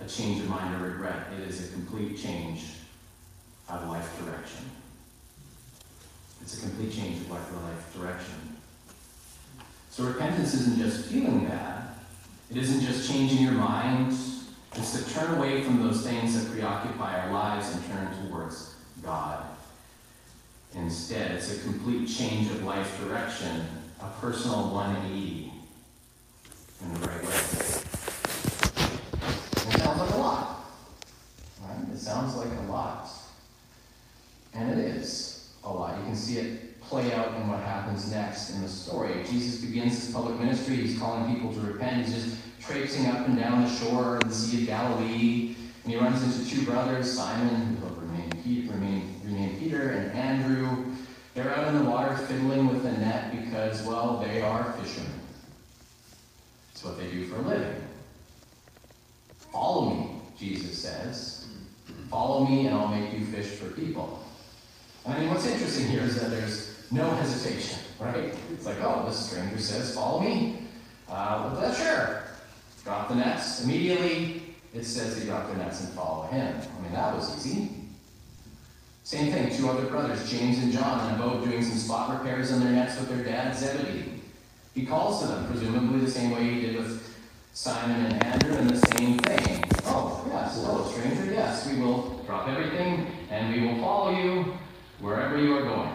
a 0.00 0.04
change 0.06 0.40
of 0.40 0.48
mind 0.48 0.72
or 0.80 0.90
regret. 0.90 1.32
It 1.36 1.48
is 1.48 1.68
a 1.68 1.72
complete 1.72 2.16
change 2.16 2.64
of 3.68 3.88
life 3.88 4.16
direction. 4.24 4.70
It's 6.42 6.58
a 6.58 6.68
complete 6.68 6.92
change 6.92 7.22
of 7.22 7.30
life, 7.30 7.94
direction. 7.96 8.53
So 9.94 10.02
repentance 10.02 10.54
isn't 10.54 10.76
just 10.76 11.06
feeling 11.06 11.46
bad. 11.46 11.84
It 12.50 12.56
isn't 12.56 12.80
just 12.80 13.08
changing 13.08 13.44
your 13.44 13.52
mind. 13.52 14.12
It's 14.74 15.00
to 15.00 15.14
turn 15.14 15.36
away 15.36 15.62
from 15.62 15.80
those 15.80 16.02
things 16.04 16.34
that 16.34 16.50
preoccupy 16.52 17.20
our 17.20 17.30
lives 17.30 17.72
and 17.72 17.86
turn 17.86 18.08
towards 18.26 18.74
God. 19.04 19.44
Instead, 20.74 21.30
it's 21.30 21.56
a 21.56 21.62
complete 21.62 22.08
change 22.08 22.50
of 22.50 22.64
life 22.64 23.00
direction, 23.04 23.64
a 24.00 24.08
personal 24.20 24.74
180 24.74 25.52
in 26.82 26.94
the 26.94 26.98
right 27.06 27.22
way. 27.22 27.28
It 29.68 29.78
sounds 29.78 30.00
like 30.00 30.10
a 30.10 30.16
lot. 30.16 30.64
Right? 31.62 31.88
It 31.92 31.98
sounds 31.98 32.34
like 32.34 32.48
a 32.66 32.72
lot. 32.72 33.08
And 34.54 34.72
it 34.72 34.78
is 34.96 35.50
a 35.62 35.72
lot. 35.72 35.96
You 35.98 36.04
can 36.06 36.16
see 36.16 36.38
it 36.38 36.73
play 36.88 37.12
out 37.12 37.34
in 37.34 37.48
what 37.48 37.60
happens 37.60 38.10
next 38.10 38.50
in 38.50 38.62
the 38.62 38.68
story. 38.68 39.24
Jesus 39.24 39.64
begins 39.64 40.04
his 40.04 40.14
public 40.14 40.38
ministry. 40.38 40.76
He's 40.76 40.98
calling 40.98 41.34
people 41.34 41.52
to 41.52 41.60
repent. 41.60 42.04
He's 42.04 42.14
just 42.14 42.36
traipsing 42.60 43.06
up 43.06 43.26
and 43.26 43.38
down 43.38 43.62
the 43.62 43.70
shore 43.70 44.16
of 44.18 44.28
the 44.28 44.34
Sea 44.34 44.62
of 44.62 44.66
Galilee. 44.68 45.56
And 45.84 45.92
he 45.92 45.98
runs 45.98 46.22
into 46.22 46.48
two 46.48 46.64
brothers, 46.64 47.12
Simon, 47.12 47.76
who 47.76 47.86
will 47.86 47.94
remain 47.96 48.30
Peter, 48.42 48.72
remain, 48.72 49.20
remain 49.24 49.58
Peter, 49.58 49.90
and 49.90 50.12
Andrew. 50.12 50.84
They're 51.34 51.54
out 51.54 51.68
in 51.68 51.84
the 51.84 51.90
water 51.90 52.16
fiddling 52.16 52.68
with 52.68 52.86
a 52.86 52.92
net 52.92 53.32
because, 53.32 53.82
well, 53.82 54.18
they 54.18 54.40
are 54.40 54.72
fishermen. 54.74 55.20
It's 56.72 56.84
what 56.84 56.98
they 56.98 57.10
do 57.10 57.26
for 57.26 57.36
a 57.36 57.42
living. 57.42 57.82
Follow 59.52 59.90
me, 59.90 60.10
Jesus 60.38 60.78
says. 60.78 61.46
Follow 62.08 62.46
me, 62.46 62.66
and 62.66 62.74
I'll 62.76 62.88
make 62.88 63.12
you 63.12 63.26
fish 63.26 63.46
for 63.46 63.68
people. 63.70 64.24
I 65.06 65.18
mean, 65.18 65.28
what's 65.28 65.46
interesting 65.46 65.88
here 65.88 66.02
is 66.02 66.18
that 66.20 66.30
there's 66.30 66.63
no 66.90 67.10
hesitation, 67.10 67.78
right? 67.98 68.34
It's 68.52 68.66
like, 68.66 68.76
oh, 68.80 69.04
this 69.06 69.30
stranger 69.30 69.58
says, 69.58 69.94
follow 69.94 70.20
me. 70.20 70.58
Uh, 71.08 71.50
well, 71.54 71.74
sure. 71.74 72.24
Drop 72.84 73.08
the 73.08 73.14
nets. 73.14 73.64
Immediately, 73.64 74.54
it 74.74 74.84
says 74.84 75.18
they 75.18 75.26
drop 75.26 75.46
their 75.48 75.56
nets 75.56 75.80
and 75.84 75.92
follow 75.94 76.26
him. 76.26 76.56
I 76.56 76.82
mean, 76.82 76.92
that 76.92 77.14
was 77.14 77.34
easy. 77.46 77.70
Same 79.04 79.32
thing, 79.32 79.54
two 79.54 79.68
other 79.68 79.86
brothers, 79.86 80.30
James 80.30 80.58
and 80.58 80.72
John, 80.72 81.00
on 81.00 81.14
a 81.14 81.18
boat 81.18 81.44
doing 81.44 81.62
some 81.62 81.76
spot 81.78 82.18
repairs 82.18 82.52
on 82.52 82.60
their 82.60 82.72
nets 82.72 82.98
with 82.98 83.08
their 83.10 83.22
dad, 83.22 83.54
Zebedee. 83.54 84.20
He 84.74 84.86
calls 84.86 85.20
to 85.20 85.28
them, 85.28 85.46
presumably 85.46 86.00
the 86.00 86.10
same 86.10 86.30
way 86.30 86.44
he 86.54 86.60
did 86.62 86.76
with 86.76 87.14
Simon 87.52 88.06
and 88.06 88.24
Andrew, 88.24 88.56
and 88.56 88.70
the 88.70 88.96
same 88.96 89.18
thing. 89.18 89.62
Oh, 89.84 90.24
Yes. 90.34 90.56
Hello, 90.56 90.84
stranger. 90.90 91.32
Yes, 91.32 91.68
we 91.70 91.80
will 91.80 92.18
drop 92.26 92.48
everything 92.48 93.06
and 93.30 93.54
we 93.54 93.66
will 93.66 93.80
follow 93.80 94.10
you 94.10 94.52
wherever 94.98 95.38
you 95.38 95.56
are 95.56 95.62
going. 95.62 95.94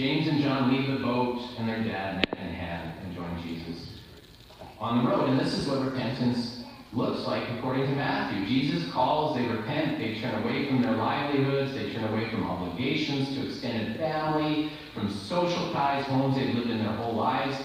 James 0.00 0.28
and 0.28 0.40
John 0.40 0.72
leave 0.72 0.90
the 0.90 1.04
boat 1.04 1.42
and 1.58 1.68
their 1.68 1.84
dad 1.84 2.24
hand 2.24 2.48
in 2.48 2.54
hand 2.54 2.94
and 3.04 3.14
join 3.14 3.42
Jesus 3.42 3.98
on 4.78 5.04
the 5.04 5.10
road. 5.10 5.28
And 5.28 5.38
this 5.38 5.52
is 5.52 5.68
what 5.68 5.84
repentance 5.84 6.64
looks 6.94 7.26
like 7.26 7.46
according 7.58 7.86
to 7.86 7.94
Matthew. 7.94 8.46
Jesus 8.46 8.90
calls, 8.92 9.36
they 9.36 9.46
repent, 9.46 9.98
they 9.98 10.18
turn 10.18 10.42
away 10.42 10.68
from 10.68 10.80
their 10.80 10.96
livelihoods, 10.96 11.74
they 11.74 11.92
turn 11.92 12.04
away 12.04 12.30
from 12.30 12.44
obligations 12.44 13.28
to 13.34 13.46
extended 13.46 13.98
family, 13.98 14.72
from 14.94 15.12
social 15.12 15.70
ties, 15.70 16.06
homes 16.06 16.34
they've 16.34 16.54
lived 16.54 16.70
in 16.70 16.78
their 16.78 16.94
whole 16.94 17.14
lives. 17.14 17.62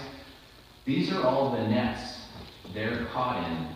These 0.84 1.10
are 1.12 1.24
all 1.24 1.52
the 1.52 1.66
nets 1.66 2.18
they're 2.74 3.06
caught 3.14 3.50
in 3.50 3.66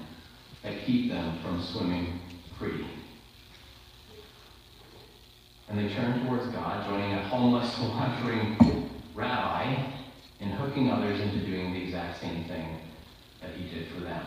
that 0.65 0.85
keep 0.85 1.11
them 1.11 1.39
from 1.43 1.63
swimming 1.63 2.21
free. 2.59 2.85
And 5.71 5.79
they 5.79 5.95
turn 5.95 6.27
towards 6.27 6.47
God, 6.49 6.85
joining 6.87 7.15
a 7.15 7.23
homeless, 7.29 7.79
wandering 7.81 8.91
rabbi 9.15 9.93
in 10.41 10.51
hooking 10.51 10.91
others 10.91 11.21
into 11.21 11.39
doing 11.47 11.73
the 11.73 11.85
exact 11.85 12.21
same 12.21 12.45
thing 12.45 12.81
that 13.41 13.55
he 13.55 13.69
did 13.73 13.89
for 13.89 14.01
them. 14.01 14.27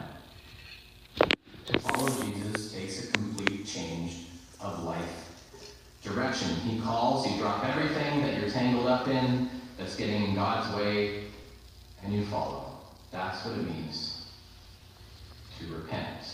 To 1.66 1.80
follow 1.80 2.10
Jesus 2.24 2.72
takes 2.74 3.10
a 3.10 3.12
complete 3.12 3.66
change 3.66 4.28
of 4.62 4.84
life 4.84 5.24
direction. 6.02 6.50
He 6.56 6.80
calls, 6.80 7.30
you 7.30 7.38
drop 7.38 7.66
everything 7.66 8.22
that 8.22 8.40
you're 8.40 8.50
tangled 8.50 8.88
up 8.88 9.08
in, 9.08 9.50
that's 9.78 9.96
getting 9.96 10.24
in 10.24 10.36
God's 10.36 10.76
way, 10.76 11.26
and 12.04 12.14
you 12.14 12.26
follow. 12.26 12.78
That's 13.12 13.46
what 13.46 13.58
it 13.58 13.66
means 13.66 14.28
to 15.60 15.74
repent. 15.74 16.26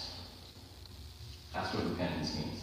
That's 1.53 1.73
what 1.73 1.83
repentance 1.89 2.35
means. 2.35 2.58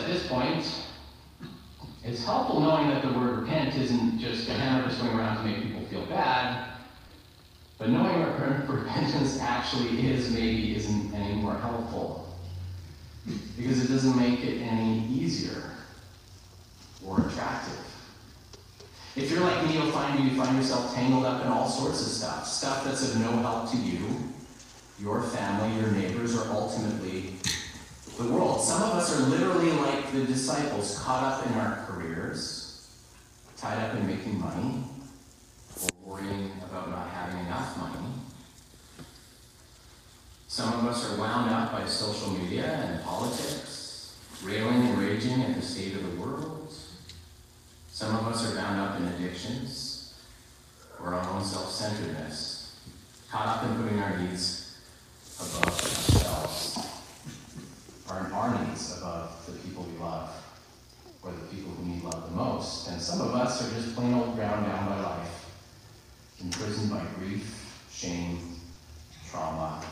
At 0.00 0.06
this 0.06 0.26
point, 0.26 0.64
it's 2.02 2.24
helpful 2.24 2.60
knowing 2.60 2.88
that 2.88 3.02
the 3.02 3.12
word 3.12 3.40
repent 3.40 3.74
isn't 3.76 4.18
just 4.18 4.48
a 4.48 4.52
hammer 4.52 4.88
to 4.88 4.94
swing 4.94 5.12
around 5.12 5.36
to 5.38 5.44
make 5.44 5.62
people 5.62 5.82
feel 5.86 6.06
bad, 6.06 6.70
but 7.78 7.90
knowing 7.90 8.20
what 8.20 8.68
repentance 8.68 9.38
actually 9.40 10.10
is 10.10 10.30
maybe 10.30 10.74
isn't 10.76 11.14
any 11.14 11.34
more 11.34 11.54
helpful. 11.54 12.38
Because 13.56 13.84
it 13.84 13.88
doesn't 13.88 14.16
make 14.16 14.40
it 14.40 14.62
any 14.62 15.06
easier 15.08 15.62
or 17.06 17.20
attractive. 17.26 17.78
If 19.16 19.30
you're 19.30 19.40
like 19.40 19.66
me, 19.66 19.74
you'll 19.74 19.92
find 19.92 20.24
you 20.24 20.42
find 20.42 20.56
yourself 20.56 20.94
tangled 20.94 21.26
up 21.26 21.44
in 21.44 21.48
all 21.48 21.68
sorts 21.68 22.00
of 22.00 22.06
stuff. 22.06 22.46
Stuff 22.46 22.84
that's 22.84 23.14
of 23.14 23.20
no 23.20 23.30
help 23.38 23.70
to 23.72 23.76
you, 23.76 23.98
your 24.98 25.22
family, 25.22 25.78
your 25.78 25.90
neighbors, 25.90 26.36
or 26.36 26.48
ultimately 26.50 27.34
the 28.16 28.24
world. 28.24 28.60
Some 28.60 28.82
of 28.82 28.90
us 28.90 29.18
are 29.18 29.22
literally 29.28 29.70
like 29.72 30.12
the 30.12 30.24
disciples, 30.24 30.98
caught 30.98 31.22
up 31.22 31.46
in 31.46 31.52
our 31.54 31.84
careers, 31.86 32.88
tied 33.56 33.78
up 33.78 33.96
in 33.96 34.06
making 34.06 34.40
money, 34.40 34.84
or 35.82 35.88
worrying 36.16 36.50
about 36.68 36.90
not 36.90 37.08
having 37.08 37.44
enough 37.46 37.76
money. 37.76 38.06
Some 40.48 40.72
of 40.74 40.86
us 40.86 41.10
are 41.10 41.18
wound 41.18 41.50
up 41.50 41.72
by 41.72 41.86
social 41.86 42.30
media 42.30 42.64
and 42.64 43.04
politics, 43.04 44.16
railing 44.42 44.88
and 44.88 44.98
raging 44.98 45.42
at 45.42 45.54
the 45.54 45.62
state 45.62 45.94
of 45.94 46.02
the 46.02 46.20
world. 46.20 46.60
Some 47.92 48.16
of 48.16 48.26
us 48.28 48.50
are 48.50 48.56
bound 48.56 48.80
up 48.80 48.98
in 48.98 49.06
addictions 49.08 49.90
or 51.02 51.14
our 51.14 51.30
own 51.30 51.44
self 51.44 51.70
centeredness, 51.70 52.76
caught 53.30 53.46
up 53.46 53.64
in 53.64 53.82
putting 53.82 53.98
our 54.00 54.18
needs 54.18 54.78
above 55.38 55.64
ourselves, 55.64 56.78
or 58.08 58.14
our 58.14 58.64
needs 58.64 58.98
above 58.98 59.44
the 59.46 59.52
people 59.52 59.84
we 59.84 59.98
love, 59.98 60.30
or 61.22 61.32
the 61.32 61.54
people 61.54 61.72
who 61.72 61.84
need 61.84 62.02
love 62.02 62.30
the 62.30 62.36
most. 62.36 62.88
And 62.88 63.00
some 63.00 63.20
of 63.20 63.34
us 63.34 63.62
are 63.62 63.74
just 63.74 63.94
plain 63.94 64.14
old 64.14 64.34
ground 64.34 64.66
down 64.66 64.86
by 64.86 65.00
life, 65.00 65.46
imprisoned 66.42 66.90
by 66.90 67.04
grief, 67.18 67.86
shame, 67.92 68.56
trauma, 69.30 69.82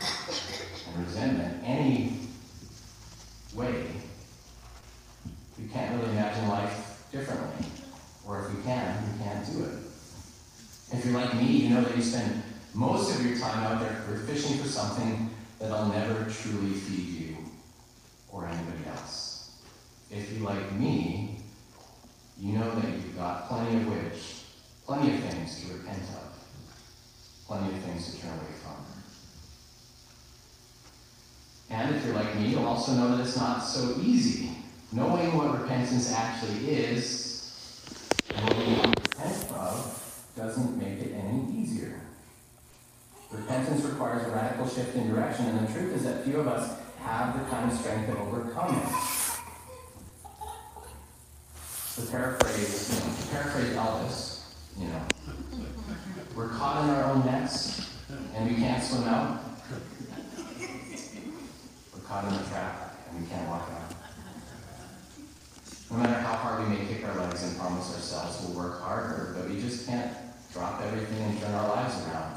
and 0.87 1.05
resentment. 1.05 1.63
Any 1.63 2.19
way, 3.55 3.85
we 5.57 5.67
can't 5.67 5.99
really 5.99 6.11
imagine 6.11 6.47
life 6.49 7.07
differently. 7.11 7.65
Or 8.27 8.45
if 8.45 8.55
we 8.55 8.61
can, 8.61 8.95
we 9.11 9.23
can't 9.23 9.45
do 9.51 9.63
it. 9.63 9.89
If 10.91 11.05
you're 11.05 11.13
like 11.13 11.35
me, 11.35 11.45
you 11.45 11.69
know 11.69 11.81
that 11.81 11.95
you 11.95 12.01
spend 12.01 12.41
most 12.73 13.15
of 13.15 13.25
your 13.25 13.37
time 13.37 13.63
out 13.63 13.79
there 13.79 13.93
for 14.07 14.17
fishing 14.17 14.57
for 14.57 14.67
something 14.67 15.29
that'll 15.59 15.87
never 15.87 16.29
truly 16.29 16.73
feed 16.73 17.27
you 17.27 17.37
or 18.31 18.47
anybody 18.47 18.89
else. 18.89 19.51
If 20.09 20.33
you 20.33 20.43
like 20.43 20.71
me, 20.73 21.41
you 22.39 22.57
know 22.57 22.73
that 22.73 22.89
you've 22.89 23.15
got 23.15 23.47
plenty 23.47 23.77
of 23.77 23.87
which, 23.87 24.45
plenty 24.85 25.13
of 25.13 25.19
things 25.19 25.63
to 25.63 25.73
repent 25.73 26.01
of, 26.01 26.33
plenty 27.45 27.75
of 27.75 27.83
things 27.83 28.15
to 28.15 28.21
turn 28.21 28.31
away 28.31 28.53
from. 28.63 28.89
And 31.69 31.95
if 31.95 32.05
you're 32.05 32.15
like 32.15 32.35
me, 32.35 32.47
you'll 32.47 32.65
also 32.65 32.93
know 32.93 33.15
that 33.15 33.25
it's 33.25 33.37
not 33.37 33.59
so 33.59 33.95
easy. 34.01 34.51
Knowing 34.91 35.37
what 35.37 35.61
repentance 35.61 36.11
actually 36.11 36.69
is 36.69 37.29
and 38.35 38.43
what 38.49 38.57
we 38.57 38.73
repent 38.75 39.51
of 39.51 40.25
doesn't 40.35 40.77
make 40.77 40.99
it 40.99 41.13
any 41.13 41.45
easier. 41.55 42.01
Repentance 43.31 43.83
requires 43.85 44.25
a 44.27 44.31
radical 44.31 44.67
shift 44.67 44.95
in 44.95 45.07
direction, 45.13 45.45
and 45.45 45.67
the 45.67 45.71
truth 45.71 45.95
is 45.95 46.03
that 46.03 46.23
few 46.23 46.39
of 46.39 46.47
us 46.47 46.79
have 47.03 47.37
the 47.37 47.45
kind 47.51 47.71
of 47.71 47.77
strength 47.77 48.11
to 48.11 48.17
overcome 48.17 48.75
it. 48.75 48.89
To 51.95 52.01
paraphrase, 52.09 52.89
you 52.89 52.99
know, 52.99 53.15
to 53.15 53.27
paraphrase 53.27 53.75
Elvis, 53.75 54.39
you 54.79 54.87
know, 54.87 55.01
we're 56.35 56.49
caught 56.49 56.83
in 56.83 56.89
our 56.89 57.03
own 57.11 57.25
nets 57.25 57.93
and 58.33 58.49
we 58.49 58.55
can't 58.55 58.81
swim 58.83 59.03
out. 59.03 59.48
Caught 62.09 62.25
in 62.25 62.33
a 62.33 62.43
trap 62.49 62.97
and 63.11 63.21
we 63.21 63.29
can't 63.29 63.47
walk 63.47 63.69
out. 63.71 63.93
No 65.91 65.97
matter 65.97 66.19
how 66.21 66.37
hard 66.37 66.67
we 66.67 66.75
may 66.75 66.85
kick 66.87 67.05
our 67.07 67.15
legs 67.15 67.43
and 67.43 67.55
promise 67.55 67.93
ourselves 67.93 68.47
we'll 68.47 68.57
work 68.57 68.81
harder, 68.81 69.35
but 69.37 69.47
we 69.47 69.61
just 69.61 69.85
can't 69.85 70.11
drop 70.51 70.81
everything 70.81 71.21
and 71.21 71.39
turn 71.39 71.53
our 71.53 71.67
lives 71.67 72.01
around, 72.07 72.35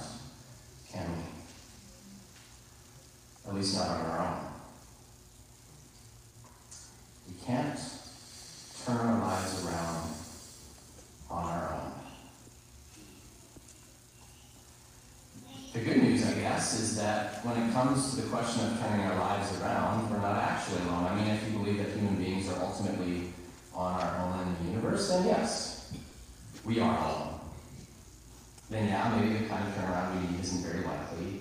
can 0.93 1.11
we? 1.11 1.23
At 3.49 3.55
least 3.55 3.75
not 3.79 3.89
on 3.89 4.07
our 4.11 4.19
own. 4.27 4.37
We 7.29 7.35
can't 7.43 7.79
turn 8.85 8.99
our 8.99 9.21
lives 9.21 9.65
around 9.65 10.11
on 11.31 11.45
our 11.45 11.73
own. 11.73 11.93
The 15.73 15.81
good 15.81 16.03
is 16.71 16.97
that 16.97 17.45
when 17.45 17.57
it 17.57 17.73
comes 17.73 18.11
to 18.11 18.23
the 18.23 18.29
question 18.29 18.65
of 18.67 18.79
turning 18.79 19.05
our 19.07 19.19
lives 19.19 19.61
around, 19.61 20.11
we're 20.11 20.19
not 20.19 20.37
actually 20.37 20.81
alone. 20.83 21.07
I 21.07 21.15
mean, 21.17 21.29
if 21.29 21.45
you 21.45 21.59
believe 21.59 21.79
that 21.79 21.89
human 21.89 22.17
beings 22.17 22.49
are 22.49 22.63
ultimately 22.63 23.33
on 23.75 24.01
our 24.01 24.17
own 24.25 24.47
in 24.47 24.67
the 24.67 24.73
universe, 24.73 25.09
then 25.09 25.27
yes, 25.27 25.93
we 26.65 26.79
are 26.79 26.97
alone. 26.97 27.41
Then 28.71 28.89
yeah, 28.89 29.13
maybe 29.17 29.39
the 29.39 29.49
kind 29.49 29.67
of 29.67 29.75
turnaround 29.75 30.15
we 30.15 30.29
need 30.29 30.41
isn't 30.41 30.63
very 30.63 30.85
likely, 30.85 31.41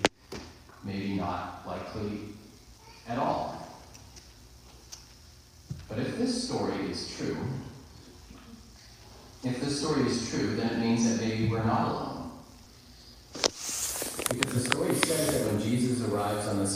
maybe 0.83 1.15
not 1.15 1.63
likely 1.67 2.19
at 3.07 3.17
all. 3.17 3.67
But 5.87 5.99
if 5.99 6.17
this 6.17 6.47
story 6.47 6.89
is 6.89 7.15
true, 7.15 7.37
if 9.43 9.59
this 9.59 9.79
story 9.81 10.03
is 10.03 10.29
true, 10.29 10.55
then 10.55 10.73
it 10.73 10.79
means 10.79 11.09
that 11.09 11.25
maybe 11.25 11.47
we're 11.47 11.63
not 11.63 11.87
alone. 11.89 12.31
Because 13.33 14.53
the 14.53 14.69
story 14.69 14.95
says 14.95 15.33
that 15.33 15.51
when 15.51 15.61
Jesus 15.61 16.01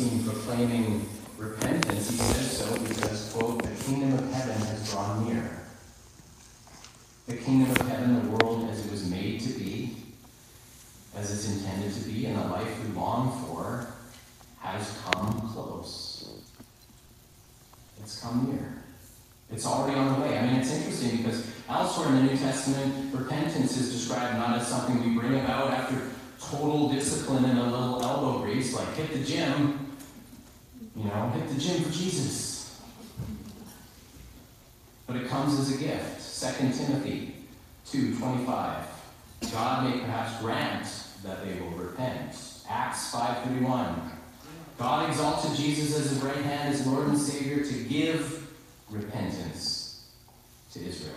on 0.01 0.23
proclaiming 0.23 1.07
repentance, 1.37 2.09
he 2.09 2.17
says 2.17 2.57
so 2.57 2.79
because, 2.79 3.31
quote, 3.33 3.63
the 3.63 3.83
kingdom 3.83 4.13
of 4.13 4.33
heaven 4.33 4.57
has 4.67 4.91
drawn 4.91 5.25
near. 5.25 5.61
The 7.27 7.37
kingdom 7.37 7.71
of 7.71 7.87
heaven, 7.87 8.21
the 8.21 8.31
world 8.31 8.69
as 8.69 8.85
it 8.85 8.91
was 8.91 9.09
made 9.09 9.39
to 9.41 9.53
be, 9.53 9.95
as 11.15 11.31
it's 11.31 11.55
intended 11.57 11.93
to 11.93 12.09
be, 12.09 12.25
and 12.25 12.37
the 12.37 12.47
life 12.47 12.83
we 12.83 12.93
long 12.93 13.45
for, 13.45 13.87
has 14.59 14.99
come 15.05 15.49
close. 15.53 16.41
It's 18.01 18.19
come 18.19 18.51
near. 18.51 18.83
It's 19.51 19.65
already 19.65 19.97
on 19.97 20.19
the 20.19 20.27
way. 20.27 20.37
I 20.37 20.45
mean, 20.45 20.55
it's 20.55 20.73
interesting 20.73 21.17
because 21.17 21.47
elsewhere 21.69 22.09
in 22.09 22.15
the 22.15 22.33
New 22.33 22.37
Testament, 22.37 23.13
repentance 23.13 23.77
is 23.77 23.93
described 23.93 24.37
not 24.37 24.59
as 24.59 24.67
something 24.67 25.01
we 25.03 25.17
bring 25.17 25.39
about 25.39 25.71
after 25.71 26.01
total 26.39 26.89
discipline 26.89 27.45
and 27.45 27.59
a 27.59 27.63
little 27.63 28.03
elbow 28.03 28.39
grease, 28.39 28.73
like 28.73 28.93
hit 28.95 29.13
the 29.13 29.23
gym, 29.23 29.84
you 30.95 31.03
know, 31.03 31.29
hit 31.35 31.47
the 31.49 31.59
gym 31.59 31.83
for 31.83 31.91
Jesus. 31.91 32.81
But 35.07 35.17
it 35.17 35.27
comes 35.27 35.59
as 35.59 35.75
a 35.75 35.77
gift. 35.77 36.59
2 36.59 36.71
Timothy 36.73 37.35
2.25. 37.87 38.85
God 39.51 39.83
may 39.83 39.99
perhaps 39.99 40.41
grant 40.41 40.87
that 41.23 41.45
they 41.45 41.59
will 41.59 41.71
repent. 41.71 42.35
Acts 42.69 43.13
5.31. 43.13 44.11
God 44.77 45.09
exalted 45.09 45.55
Jesus 45.55 45.97
as 45.97 46.09
his 46.11 46.21
right 46.21 46.35
hand 46.35 46.73
as 46.73 46.85
Lord 46.87 47.07
and 47.07 47.17
Savior 47.17 47.63
to 47.63 47.83
give 47.83 48.53
repentance 48.89 50.09
to 50.73 50.85
Israel. 50.85 51.15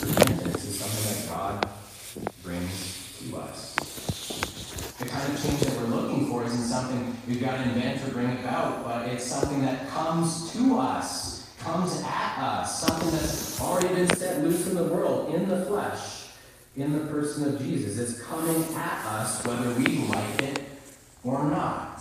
Repentance 0.00 0.64
is 0.64 0.80
something 0.80 1.28
that 1.28 1.36
God 1.36 1.68
brings 2.42 3.20
to 3.30 3.36
us. 3.36 4.17
Kind 5.08 5.32
of 5.32 5.42
change 5.42 5.60
that 5.60 5.76
we're 5.78 5.86
looking 5.86 6.28
for 6.28 6.44
isn't 6.44 6.64
something 6.64 7.16
we've 7.26 7.40
got 7.40 7.56
to 7.56 7.62
invent 7.62 8.06
or 8.06 8.10
bring 8.10 8.30
about, 8.40 8.84
but 8.84 9.08
it's 9.08 9.24
something 9.24 9.62
that 9.62 9.88
comes 9.88 10.52
to 10.52 10.78
us, 10.78 11.50
comes 11.60 12.02
at 12.02 12.38
us, 12.38 12.80
something 12.80 13.10
that's 13.10 13.60
already 13.60 13.88
been 13.94 14.08
set 14.16 14.42
loose 14.44 14.66
in 14.66 14.74
the 14.74 14.84
world, 14.84 15.34
in 15.34 15.48
the 15.48 15.64
flesh, 15.64 16.26
in 16.76 16.92
the 16.92 17.06
person 17.06 17.52
of 17.52 17.60
Jesus. 17.60 17.98
It's 17.98 18.22
coming 18.22 18.62
at 18.74 19.06
us 19.06 19.44
whether 19.46 19.70
we 19.74 20.04
like 20.08 20.42
it 20.42 20.62
or 21.24 21.44
not. 21.44 22.00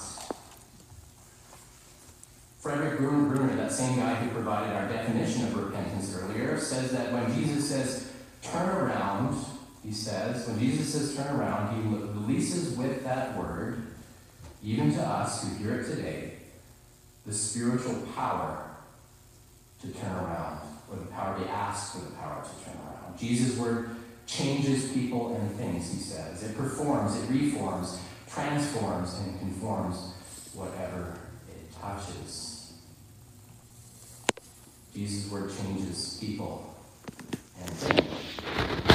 Frederick 2.60 2.98
Bruner, 2.98 3.56
that 3.56 3.72
same 3.72 3.98
guy 3.98 4.16
who 4.16 4.30
provided 4.32 4.76
our 4.76 4.90
definition 4.90 5.46
of 5.46 5.56
repentance 5.56 6.14
earlier, 6.14 6.60
says 6.60 6.92
that 6.92 7.14
when 7.14 7.34
Jesus 7.34 7.70
says, 7.70 8.12
turn 8.42 8.68
around, 8.68 9.46
he 9.84 9.92
says, 9.92 10.48
when 10.48 10.60
Jesus 10.60 10.94
says 10.94 11.16
turn 11.16 11.40
around, 11.40 11.76
he 11.76 11.90
releases 12.20 12.78
with 12.78 13.04
that 13.04 13.38
word, 13.38 13.84
even 14.64 14.94
to 14.94 15.02
us 15.02 15.44
who 15.44 15.64
hear 15.64 15.80
it 15.80 15.86
today, 15.86 16.34
the 17.26 17.34
spiritual 17.34 17.96
power 18.16 18.64
to 19.82 19.88
turn 19.88 20.12
around, 20.12 20.60
or 20.90 20.98
the 20.98 21.06
power 21.08 21.40
to 21.40 21.50
ask 21.50 21.94
for 21.94 22.00
the 22.00 22.12
power 22.16 22.44
to 22.44 22.66
turn 22.66 22.76
around. 22.76 23.18
Jesus' 23.18 23.58
word 23.58 23.96
changes 24.26 24.92
people 24.92 25.36
and 25.36 25.52
things, 25.56 25.92
he 25.92 26.00
says. 26.00 26.44
It 26.44 26.58
performs, 26.58 27.16
it 27.16 27.30
reforms, 27.30 28.00
transforms, 28.30 29.18
and 29.20 29.40
conforms 29.40 30.14
whatever 30.54 31.18
it 31.50 31.74
touches. 31.82 32.74
Jesus' 34.94 35.32
word 35.32 35.52
changes 35.64 36.18
people 36.20 36.76
and 37.62 37.70
things. 37.70 38.87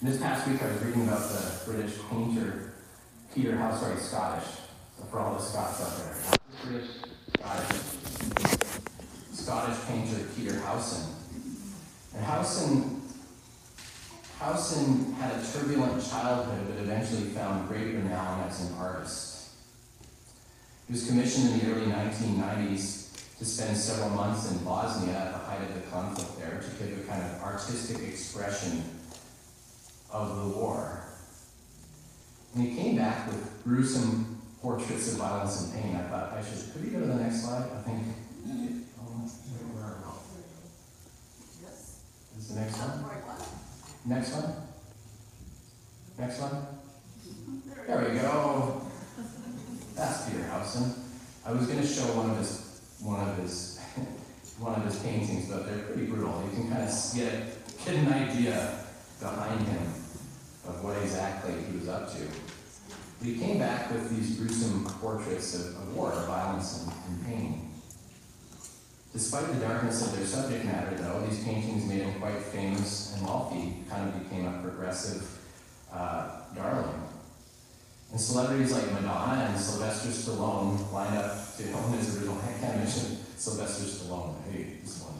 This 0.00 0.20
past 0.20 0.46
week, 0.46 0.62
I 0.62 0.68
was 0.68 0.80
reading 0.82 1.08
about 1.08 1.28
the 1.28 1.72
British 1.72 1.98
painter 2.08 2.70
Peter 3.34 3.56
House, 3.56 3.80
sorry, 3.80 3.96
Scottish. 3.96 4.48
So 4.96 5.04
for 5.10 5.18
all 5.18 5.34
the 5.34 5.42
Scots 5.42 5.82
out 5.82 5.96
there, 5.98 6.14
British, 6.64 6.90
Scottish, 7.36 7.80
Scottish 9.32 9.86
painter 9.88 10.24
Peter 10.36 10.60
Howson. 10.60 11.14
And 12.14 12.24
Howson, 12.24 13.02
Howson 14.38 15.14
had 15.14 15.34
a 15.34 15.44
turbulent 15.44 16.08
childhood, 16.08 16.68
but 16.68 16.80
eventually 16.80 17.30
found 17.30 17.66
great 17.66 17.96
renown 17.96 18.48
as 18.48 18.70
an 18.70 18.76
artist. 18.78 19.50
He 20.86 20.92
was 20.92 21.08
commissioned 21.08 21.54
in 21.54 21.58
the 21.58 21.74
early 21.74 21.86
1990s 21.90 23.36
to 23.38 23.44
spend 23.44 23.76
several 23.76 24.10
months 24.10 24.48
in 24.48 24.58
Bosnia 24.58 25.16
at 25.16 25.32
the 25.32 25.38
height 25.38 25.62
of 25.62 25.74
the 25.74 25.90
conflict 25.90 26.38
there 26.38 26.60
to 26.62 26.84
give 26.84 27.00
a 27.00 27.02
kind 27.02 27.20
of 27.20 27.42
artistic 27.42 28.08
expression 28.08 28.84
of 30.10 30.36
the 30.36 30.58
war. 30.58 31.04
And 32.54 32.64
he 32.66 32.76
came 32.76 32.96
back 32.96 33.26
with 33.26 33.62
gruesome 33.64 34.40
portraits 34.62 35.12
of 35.12 35.18
violence 35.18 35.64
and 35.64 35.82
pain. 35.82 35.96
I 35.96 36.02
thought 36.08 36.32
I 36.32 36.42
should, 36.42 36.72
could 36.72 36.84
we 36.84 36.90
go 36.90 37.00
to 37.00 37.06
the 37.06 37.14
next 37.16 37.42
slide? 37.44 37.64
I 37.64 37.82
think. 37.82 38.02
Where 39.74 39.84
are 39.84 39.98
we? 40.34 40.42
Is 42.38 42.48
the 42.48 42.60
next 42.60 42.78
one? 42.78 43.04
Next 44.06 44.32
one? 44.32 44.52
Next 46.18 46.40
one? 46.40 46.66
There 47.86 48.10
we 48.10 48.18
go. 48.18 48.82
That's 49.94 50.28
Peter 50.30 50.44
Howson. 50.44 50.94
I 51.44 51.52
was 51.52 51.66
going 51.66 51.80
to 51.80 51.86
show 51.86 52.04
one 52.16 52.30
of 52.30 52.38
his 52.38 52.80
one 53.00 53.28
of 53.28 53.36
his 53.38 53.78
one 54.58 54.74
of 54.74 54.84
his 54.84 54.98
paintings, 55.00 55.48
but 55.48 55.66
they're 55.66 55.78
pretty 55.78 56.06
brutal. 56.06 56.42
You 56.44 56.50
can 56.56 56.70
kind 56.70 56.82
of 56.82 56.90
get 57.14 57.84
get 57.84 57.94
an 57.94 58.12
idea 58.12 58.84
behind 59.20 59.66
him 59.66 59.97
of 60.68 60.84
what 60.84 60.96
exactly 61.02 61.54
he 61.70 61.78
was 61.78 61.88
up 61.88 62.12
to. 62.12 62.18
He 63.24 63.38
came 63.38 63.58
back 63.58 63.90
with 63.90 64.10
these 64.10 64.36
gruesome 64.36 64.84
portraits 64.84 65.54
of, 65.54 65.76
of 65.76 65.96
war, 65.96 66.12
violence, 66.26 66.84
and, 66.84 66.92
and 67.08 67.26
pain. 67.26 67.70
Despite 69.12 69.48
the 69.48 69.66
darkness 69.66 70.06
of 70.06 70.16
their 70.16 70.26
subject 70.26 70.64
matter, 70.66 70.94
though, 70.96 71.26
these 71.28 71.42
paintings 71.42 71.84
made 71.86 72.02
him 72.02 72.20
quite 72.20 72.36
famous 72.36 73.14
and 73.16 73.26
wealthy, 73.26 73.78
kind 73.88 74.08
of 74.08 74.22
became 74.22 74.46
a 74.46 74.52
progressive 74.62 75.26
uh, 75.92 76.42
darling. 76.54 77.02
And 78.12 78.20
celebrities 78.20 78.72
like 78.72 78.92
Madonna 78.92 79.48
and 79.50 79.58
Sylvester 79.58 80.08
Stallone 80.08 80.92
lined 80.92 81.16
up 81.16 81.56
to 81.56 81.72
own 81.72 81.92
his 81.94 82.16
original. 82.16 82.38
I 82.38 82.52
can't 82.60 82.76
mention 82.76 83.18
Sylvester 83.36 83.84
Stallone. 83.84 84.36
Hey, 84.50 84.76
this 84.82 85.02
one. 85.02 85.16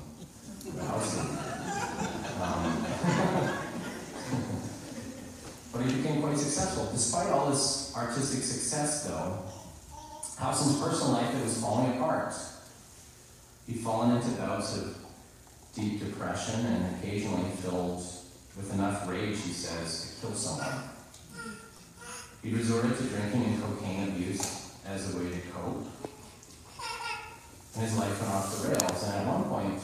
Um, 2.40 3.58
but 5.72 5.82
he 5.82 5.96
became 5.96 6.22
quite 6.22 6.38
successful. 6.38 6.88
Despite 6.92 7.28
all 7.28 7.50
his 7.50 7.92
artistic 7.96 8.42
success, 8.42 9.04
though, 9.04 9.38
Howson's 10.38 10.80
personal 10.80 11.12
life 11.12 11.34
it 11.34 11.42
was 11.42 11.60
falling 11.60 11.96
apart. 11.96 12.34
He'd 13.66 13.80
fallen 13.80 14.16
into 14.16 14.30
bouts 14.30 14.76
of 14.78 14.96
deep 15.74 16.00
depression 16.00 16.64
and 16.64 16.96
occasionally 16.96 17.50
filled 17.62 17.98
with 18.56 18.72
enough 18.74 19.08
rage, 19.08 19.36
he 19.42 19.52
says, 19.52 20.16
to 20.20 20.26
kill 20.26 20.34
someone. 20.34 20.84
He 22.42 22.54
resorted 22.54 22.96
to 22.96 23.04
drinking 23.04 23.44
and 23.44 23.62
cocaine 23.62 24.08
abuse 24.08 24.72
as 24.86 25.14
a 25.14 25.18
way 25.18 25.30
to 25.30 25.40
cope. 25.52 25.86
And 27.74 27.84
his 27.84 27.96
life 27.96 28.20
went 28.20 28.32
off 28.32 28.62
the 28.62 28.68
rails, 28.68 29.04
and 29.04 29.14
at 29.14 29.26
one 29.26 29.44
point, 29.44 29.80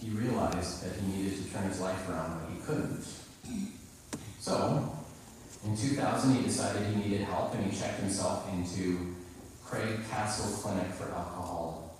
he 0.00 0.10
realized 0.10 0.84
that 0.84 0.94
he 1.00 1.06
needed 1.06 1.42
to 1.42 1.52
turn 1.52 1.68
his 1.68 1.80
life 1.80 2.08
around, 2.08 2.40
but 2.40 2.52
he 2.52 2.60
couldn't. 2.60 3.04
So, 4.38 4.96
in 5.66 5.76
2000, 5.76 6.34
he 6.36 6.42
decided 6.42 6.86
he 6.86 7.02
needed 7.02 7.22
help, 7.22 7.54
and 7.54 7.70
he 7.70 7.78
checked 7.78 8.00
himself 8.00 8.48
into 8.52 9.14
Craig 9.64 10.00
Castle 10.10 10.56
Clinic 10.62 10.92
for 10.92 11.10
Alcohol 11.12 11.96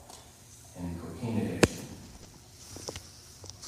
and 0.79 1.01
Cocaine 1.01 1.39
Addiction. 1.39 1.85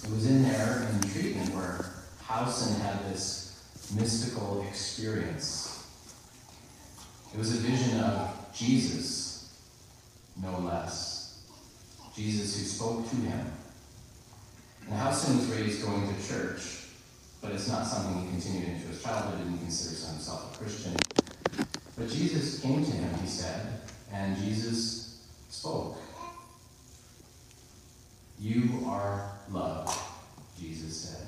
It 0.05 0.11
was 0.11 0.27
in 0.27 0.43
there 0.43 0.89
in 0.91 1.11
treatment 1.11 1.55
where 1.55 1.85
Howson 2.23 2.81
had 2.81 3.05
this 3.11 3.63
mystical 3.95 4.65
experience 4.69 5.79
it 7.35 7.39
was 7.39 7.55
a 7.55 7.59
vision 7.59 8.01
of 8.01 8.53
Jesus, 8.55 9.55
no 10.43 10.59
less. 10.61 11.43
Jesus 12.15 12.59
who 12.59 12.65
spoke 12.65 13.11
to 13.11 13.17
him. 13.17 13.53
And 14.87 14.95
Howson 14.95 15.37
was 15.37 15.47
raised 15.49 15.85
going 15.85 16.13
to 16.13 16.29
church, 16.29 16.88
but 17.41 17.53
it's 17.53 17.69
not 17.69 17.87
something 17.87 18.23
he 18.23 18.31
continued 18.31 18.69
into 18.69 18.89
his 18.89 19.03
childhood, 19.03 19.39
didn't 19.39 19.59
consider 19.59 20.13
himself 20.13 20.55
a 20.55 20.59
Christian. 20.59 20.95
But 21.97 22.09
Jesus 22.09 22.61
came 22.61 22.85
to 22.85 22.91
him, 22.91 23.15
he 23.21 23.27
said, 23.27 23.81
and 24.13 24.37
Jesus 24.37 25.27
spoke. 25.49 25.99
You 28.39 28.85
are 28.87 29.33
loved, 29.51 29.99
Jesus 30.61 30.97
said. 30.97 31.27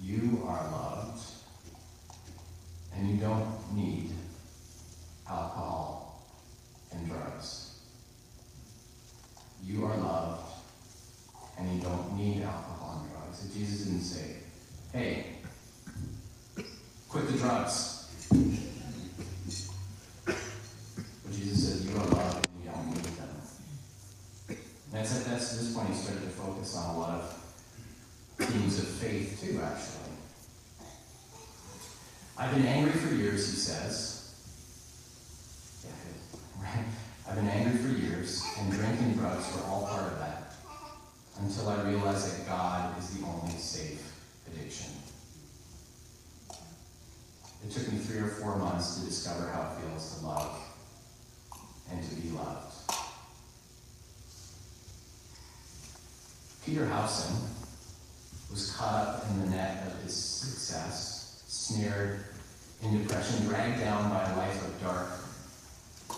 You 0.00 0.42
are 0.46 0.70
loved 0.70 1.22
and 2.96 3.10
you 3.10 3.16
don't 3.16 3.74
need 3.74 4.10
alcohol 5.28 6.22
and 6.92 7.08
drugs. 7.08 7.80
You 9.64 9.84
are 9.84 9.96
loved, 9.96 10.42
and 11.58 11.74
you 11.74 11.82
don't 11.82 12.16
need 12.16 12.42
alcohol 12.42 13.02
and 13.02 13.10
drugs. 13.12 13.44
If 13.44 13.54
Jesus 13.54 13.86
didn't 13.86 14.02
say, 14.02 14.36
hey, 14.92 15.26
quit 17.08 17.26
the 17.26 17.38
drugs. 17.38 17.92
But 20.24 20.36
Jesus 21.32 21.68
says, 21.68 21.86
you 21.86 21.96
are 21.96 22.06
loved, 22.06 22.46
and 22.46 22.64
you 22.64 22.70
don't 22.70 22.86
need 22.86 23.04
them. 23.04 23.28
And 24.48 24.58
that's 24.92 25.16
at 25.20 25.24
that's, 25.26 25.58
this 25.58 25.74
point 25.74 25.88
he 25.88 25.94
started 25.94 26.22
to 26.22 26.28
focus 26.28 26.76
on 26.76 26.94
a 26.94 26.98
lot 26.98 27.10
of 27.10 27.24
themes 28.38 28.78
of 28.78 28.86
faith, 28.86 29.40
too, 29.42 29.60
actually. 29.60 30.06
I've 32.38 32.54
been 32.54 32.66
angry 32.66 32.92
for 32.92 33.14
years, 33.14 33.50
he 33.50 33.56
says. 33.56 34.34
Yeah, 35.82 36.62
right? 36.62 36.84
I've 37.26 37.36
been 37.36 37.48
angry 37.48 37.78
for 37.78 37.95
years, 38.06 38.44
and 38.58 38.72
drinking 38.72 39.14
drugs 39.14 39.44
were 39.54 39.62
all 39.68 39.86
part 39.86 40.12
of 40.12 40.18
that, 40.18 40.54
until 41.40 41.68
I 41.68 41.82
realized 41.82 42.38
that 42.38 42.46
God 42.46 42.98
is 42.98 43.10
the 43.10 43.26
only 43.26 43.54
safe 43.56 44.12
addiction. 44.46 44.92
It 47.64 47.70
took 47.70 47.92
me 47.92 47.98
three 47.98 48.20
or 48.20 48.28
four 48.28 48.56
months 48.56 48.98
to 48.98 49.06
discover 49.06 49.48
how 49.48 49.62
it 49.62 49.80
feels 49.80 50.18
to 50.18 50.26
love 50.26 50.60
and 51.90 52.02
to 52.02 52.14
be 52.16 52.30
loved. 52.30 52.74
Peter 56.64 56.86
Howson 56.86 57.36
was 58.50 58.72
caught 58.72 58.94
up 58.94 59.24
in 59.30 59.40
the 59.40 59.56
net 59.56 59.86
of 59.86 60.02
his 60.02 60.36
ensnared 61.68 62.20
in 62.82 63.02
depression, 63.02 63.46
dragged 63.46 63.80
down 63.80 64.08
by 64.10 64.22
a 64.30 64.36
life 64.36 64.64
of 64.64 64.80
dark 64.80 65.25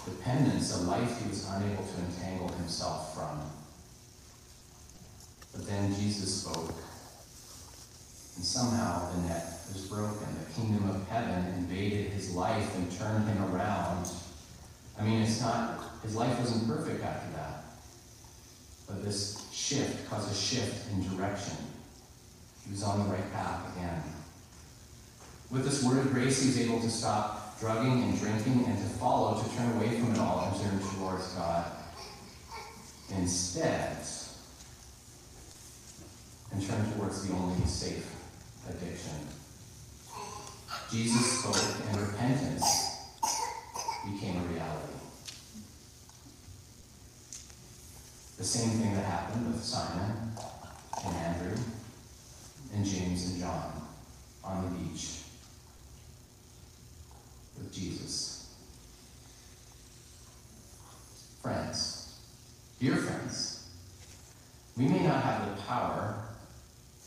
dependence, 0.08 0.76
a 0.76 0.82
life 0.82 1.22
he 1.22 1.28
was 1.28 1.48
unable 1.50 1.84
to 1.84 1.98
entangle 2.00 2.48
himself 2.48 3.14
from. 3.14 3.40
But 5.52 5.66
then 5.66 5.94
Jesus 5.94 6.42
spoke, 6.42 6.74
and 8.36 8.44
somehow 8.44 9.10
the 9.12 9.28
net 9.28 9.44
was 9.72 9.86
broken. 9.86 10.26
The 10.46 10.60
kingdom 10.60 10.88
of 10.88 11.06
heaven 11.08 11.46
invaded 11.54 12.12
his 12.12 12.34
life 12.34 12.76
and 12.76 12.90
turned 12.98 13.28
him 13.28 13.54
around. 13.54 14.08
I 14.98 15.04
mean, 15.04 15.22
it's 15.22 15.40
not, 15.40 15.80
his 16.02 16.14
life 16.14 16.38
wasn't 16.38 16.68
perfect 16.68 17.02
after 17.04 17.30
that. 17.36 17.64
But 18.86 19.04
this 19.04 19.46
shift 19.52 20.08
caused 20.08 20.30
a 20.30 20.34
shift 20.34 20.90
in 20.92 21.16
direction. 21.16 21.56
He 22.64 22.72
was 22.72 22.82
on 22.82 23.04
the 23.04 23.12
right 23.12 23.32
path 23.32 23.76
again. 23.76 24.02
With 25.50 25.64
this 25.64 25.82
word 25.82 25.98
of 25.98 26.12
grace, 26.12 26.42
he 26.42 26.48
was 26.48 26.60
able 26.60 26.80
to 26.80 26.90
stop 26.90 27.47
drugging 27.60 28.04
and 28.04 28.20
drinking 28.20 28.64
and 28.66 28.78
to 28.78 28.84
follow, 28.98 29.42
to 29.42 29.56
turn 29.56 29.76
away 29.76 29.98
from 29.98 30.12
it 30.12 30.18
all 30.18 30.48
and 30.50 30.62
turn 30.62 30.78
towards 30.94 31.26
God. 31.34 31.72
Instead, 33.10 33.98
and 36.52 36.66
turn 36.66 36.92
towards 36.92 37.26
the 37.26 37.34
only 37.34 37.66
safe 37.66 38.14
addiction. 38.68 39.12
Jesus 40.90 41.40
spoke 41.40 41.86
and 41.88 42.00
repentance 42.00 42.64
became 44.04 44.36
a 44.36 44.44
reality. 44.52 44.94
The 48.38 48.44
same 48.44 48.70
thing 48.70 48.94
that 48.94 49.04
happened 49.04 49.52
with 49.52 49.62
Simon 49.62 50.32
and 51.04 51.16
Andrew 51.16 51.56
and 52.74 52.84
James 52.84 53.30
and 53.30 53.40
John 53.40 53.72
on 54.44 54.64
the 54.64 54.78
beach 54.78 55.22
with 57.68 57.76
Jesus. 57.76 58.54
Friends, 61.42 62.18
dear 62.80 62.96
friends, 62.96 63.68
we 64.76 64.86
may 64.86 65.00
not 65.00 65.22
have 65.22 65.56
the 65.56 65.62
power 65.62 66.14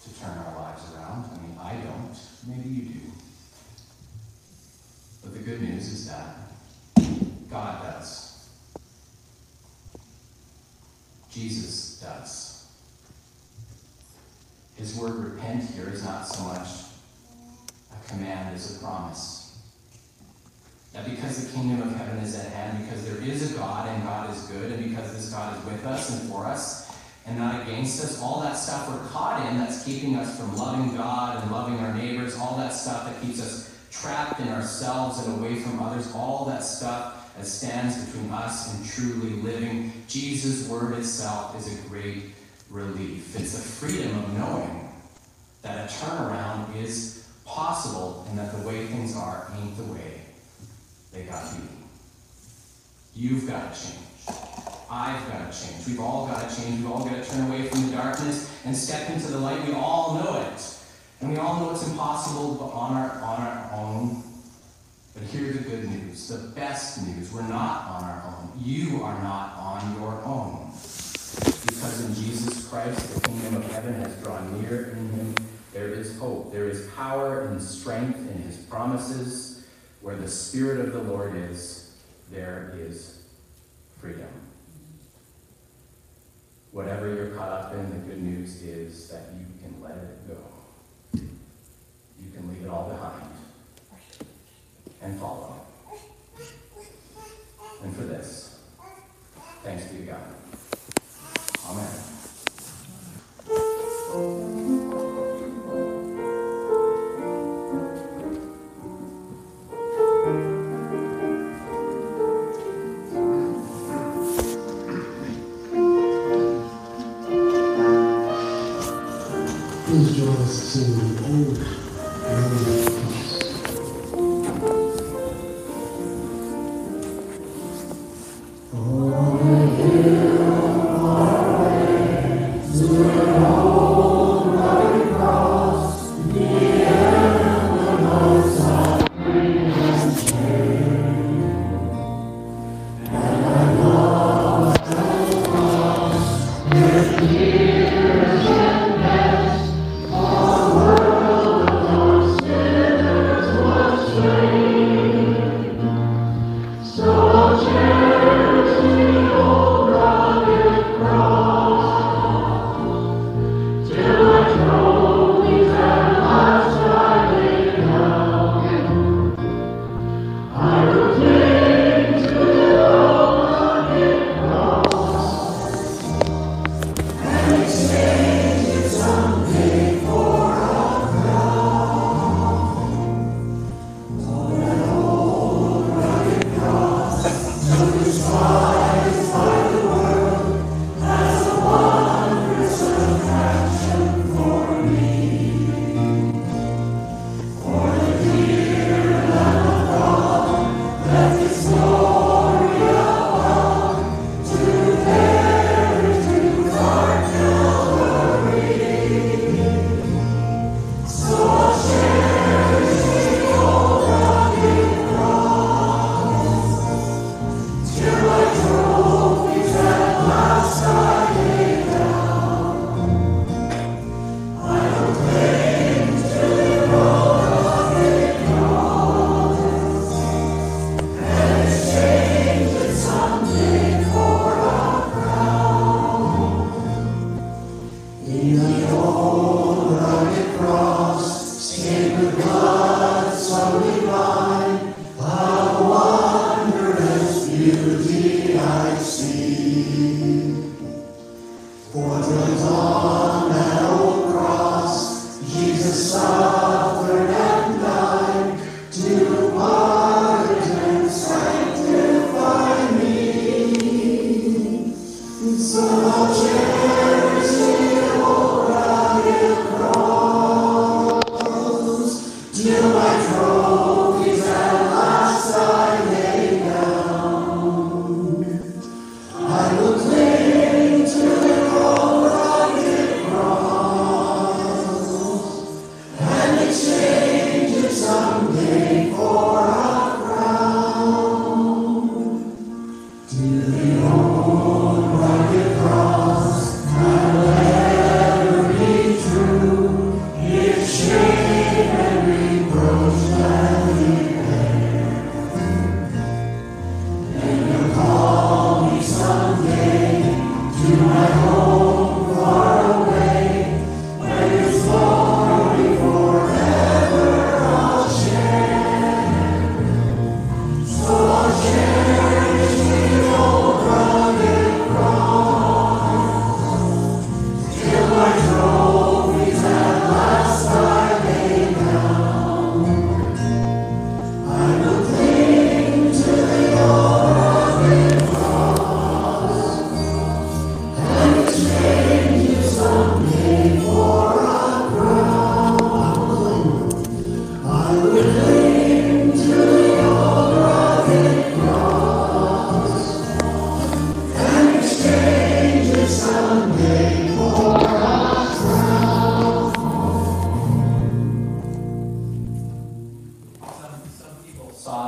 to 0.03 0.19
turn 0.19 0.37
our 0.37 0.55
lives 0.61 0.83
around. 0.93 1.29
I 1.33 1.41
mean, 1.41 1.57
I 1.59 1.73
don't. 1.73 2.15
Maybe 2.47 2.69
you 2.69 2.81
do. 2.93 2.99
But 5.23 5.33
the 5.33 5.39
good 5.39 5.61
news 5.61 5.87
is 5.87 6.09
that 6.09 6.35
God 7.49 7.83
does. 7.83 8.49
Jesus 11.29 11.99
does. 12.01 12.67
His 14.75 14.95
word 14.97 15.15
repent 15.15 15.63
here 15.71 15.89
is 15.89 16.03
not 16.03 16.27
so 16.27 16.43
much 16.43 16.67
a 17.91 18.09
command 18.09 18.55
as 18.55 18.75
a 18.75 18.79
promise. 18.79 19.40
That 20.93 21.09
because 21.09 21.45
the 21.45 21.53
kingdom 21.53 21.81
of 21.81 21.95
heaven 21.95 22.17
is 22.17 22.37
at 22.37 22.51
hand, 22.51 22.83
because 22.83 23.05
there 23.05 23.21
is 23.23 23.53
a 23.53 23.57
God 23.57 23.87
and 23.87 24.03
God 24.03 24.35
is 24.35 24.41
good, 24.43 24.73
and 24.73 24.89
because 24.89 25.13
this 25.13 25.29
God 25.29 25.57
is 25.57 25.65
with 25.65 25.85
us 25.85 26.09
and 26.09 26.29
for 26.29 26.45
us 26.45 26.91
and 27.25 27.37
not 27.37 27.61
against 27.61 28.03
us, 28.03 28.21
all 28.21 28.41
that 28.41 28.53
stuff 28.53 28.89
we're 28.89 29.07
caught 29.09 29.45
in 29.47 29.57
that's 29.57 29.85
keeping 29.85 30.15
us 30.15 30.37
from 30.37 30.55
loving 30.57 30.95
God 30.97 31.41
and 31.41 31.51
loving 31.51 31.79
our 31.79 31.93
neighbors, 31.93 32.35
all 32.35 32.57
that 32.57 32.73
stuff 32.73 33.05
that 33.05 33.21
keeps 33.21 33.41
us 33.41 33.73
trapped 33.89 34.39
in 34.41 34.49
ourselves 34.49 35.25
and 35.25 35.39
away 35.39 35.55
from 35.55 35.79
others, 35.79 36.11
all 36.13 36.45
that 36.45 36.63
stuff 36.63 37.35
that 37.37 37.45
stands 37.45 38.03
between 38.05 38.29
us 38.31 38.73
and 38.73 38.85
truly 38.85 39.33
living. 39.41 39.93
Jesus' 40.07 40.67
word 40.67 40.97
itself 40.97 41.57
is 41.57 41.73
a 41.73 41.87
great 41.87 42.23
relief. 42.69 43.39
It's 43.39 43.53
the 43.53 43.61
freedom 43.61 44.17
of 44.17 44.37
knowing 44.37 44.89
that 45.61 45.89
a 45.89 45.93
turnaround 45.93 46.75
is 46.75 47.27
possible 47.45 48.25
and 48.29 48.39
that 48.39 48.57
the 48.57 48.67
way 48.67 48.87
things 48.87 49.15
are 49.15 49.49
ain't 49.57 49.77
the 49.77 49.83
way 49.83 50.20
they 51.11 51.23
got 51.23 51.55
be. 51.55 51.63
You've 53.13 53.47
got 53.47 53.73
to 53.73 53.81
change. 53.81 53.97
I've 54.89 55.27
got 55.29 55.51
to 55.51 55.65
change. 55.65 55.87
We've 55.87 55.99
all 55.99 56.27
got 56.27 56.49
to 56.49 56.55
change. 56.55 56.77
We've 56.77 56.91
all 56.91 57.05
got 57.05 57.23
to 57.23 57.29
turn 57.29 57.47
away 57.47 57.67
from 57.67 57.89
the 57.89 57.95
darkness 57.95 58.53
and 58.65 58.75
step 58.75 59.09
into 59.09 59.27
the 59.27 59.37
light. 59.37 59.65
We 59.65 59.73
all 59.73 60.15
know 60.15 60.41
it. 60.41 60.77
And 61.19 61.31
we 61.31 61.37
all 61.37 61.59
know 61.59 61.71
it's 61.71 61.87
impossible 61.87 62.71
on 62.73 62.95
our, 62.95 63.11
on 63.21 63.41
our 63.41 63.71
own. 63.73 64.23
But 65.13 65.23
here's 65.23 65.57
the 65.57 65.63
good 65.63 65.89
news, 65.89 66.29
the 66.29 66.37
best 66.49 67.05
news. 67.05 67.31
We're 67.31 67.41
not 67.47 67.87
on 67.89 68.03
our 68.03 68.23
own. 68.25 68.51
You 68.57 69.03
are 69.03 69.21
not 69.21 69.55
on 69.57 69.99
your 69.99 70.21
own. 70.23 70.71
Because 70.71 72.05
in 72.05 72.15
Jesus 72.15 72.67
Christ, 72.67 73.13
the 73.13 73.27
kingdom 73.27 73.57
of 73.57 73.71
heaven 73.71 73.93
has 73.95 74.15
drawn 74.23 74.61
near 74.61 74.91
in 74.91 75.09
him. 75.09 75.35
There 75.73 75.89
is 75.89 76.17
hope. 76.17 76.51
There 76.51 76.69
is 76.69 76.87
power 76.95 77.41
and 77.41 77.61
strength 77.61 78.19
in 78.19 78.41
his 78.41 78.57
promises. 78.57 79.50
Where 80.01 80.15
the 80.15 80.27
Spirit 80.27 80.79
of 80.79 80.93
the 80.93 81.01
Lord 81.01 81.35
is, 81.35 81.95
there 82.31 82.73
is 82.75 83.19
freedom. 83.99 84.27
Whatever 86.71 87.13
you're 87.13 87.31
caught 87.31 87.49
up 87.49 87.73
in, 87.73 87.89
the 87.91 87.97
good 88.07 88.23
news 88.23 88.61
is 88.63 89.09
that 89.09 89.25
you 89.37 89.45
can 89.61 89.81
let 89.81 89.97
it 89.97 90.27
go. 90.27 90.37
You 91.13 92.31
can 92.33 92.47
leave 92.49 92.63
it 92.63 92.69
all 92.69 92.89
behind 92.89 93.29
and 95.01 95.19
follow. 95.19 95.65
And 97.83 97.95
for 97.95 98.03
this, 98.03 98.59
thanks 99.63 99.85
be 99.85 99.97
to 99.97 100.03
God. 100.03 100.21
Amen. 101.67 101.89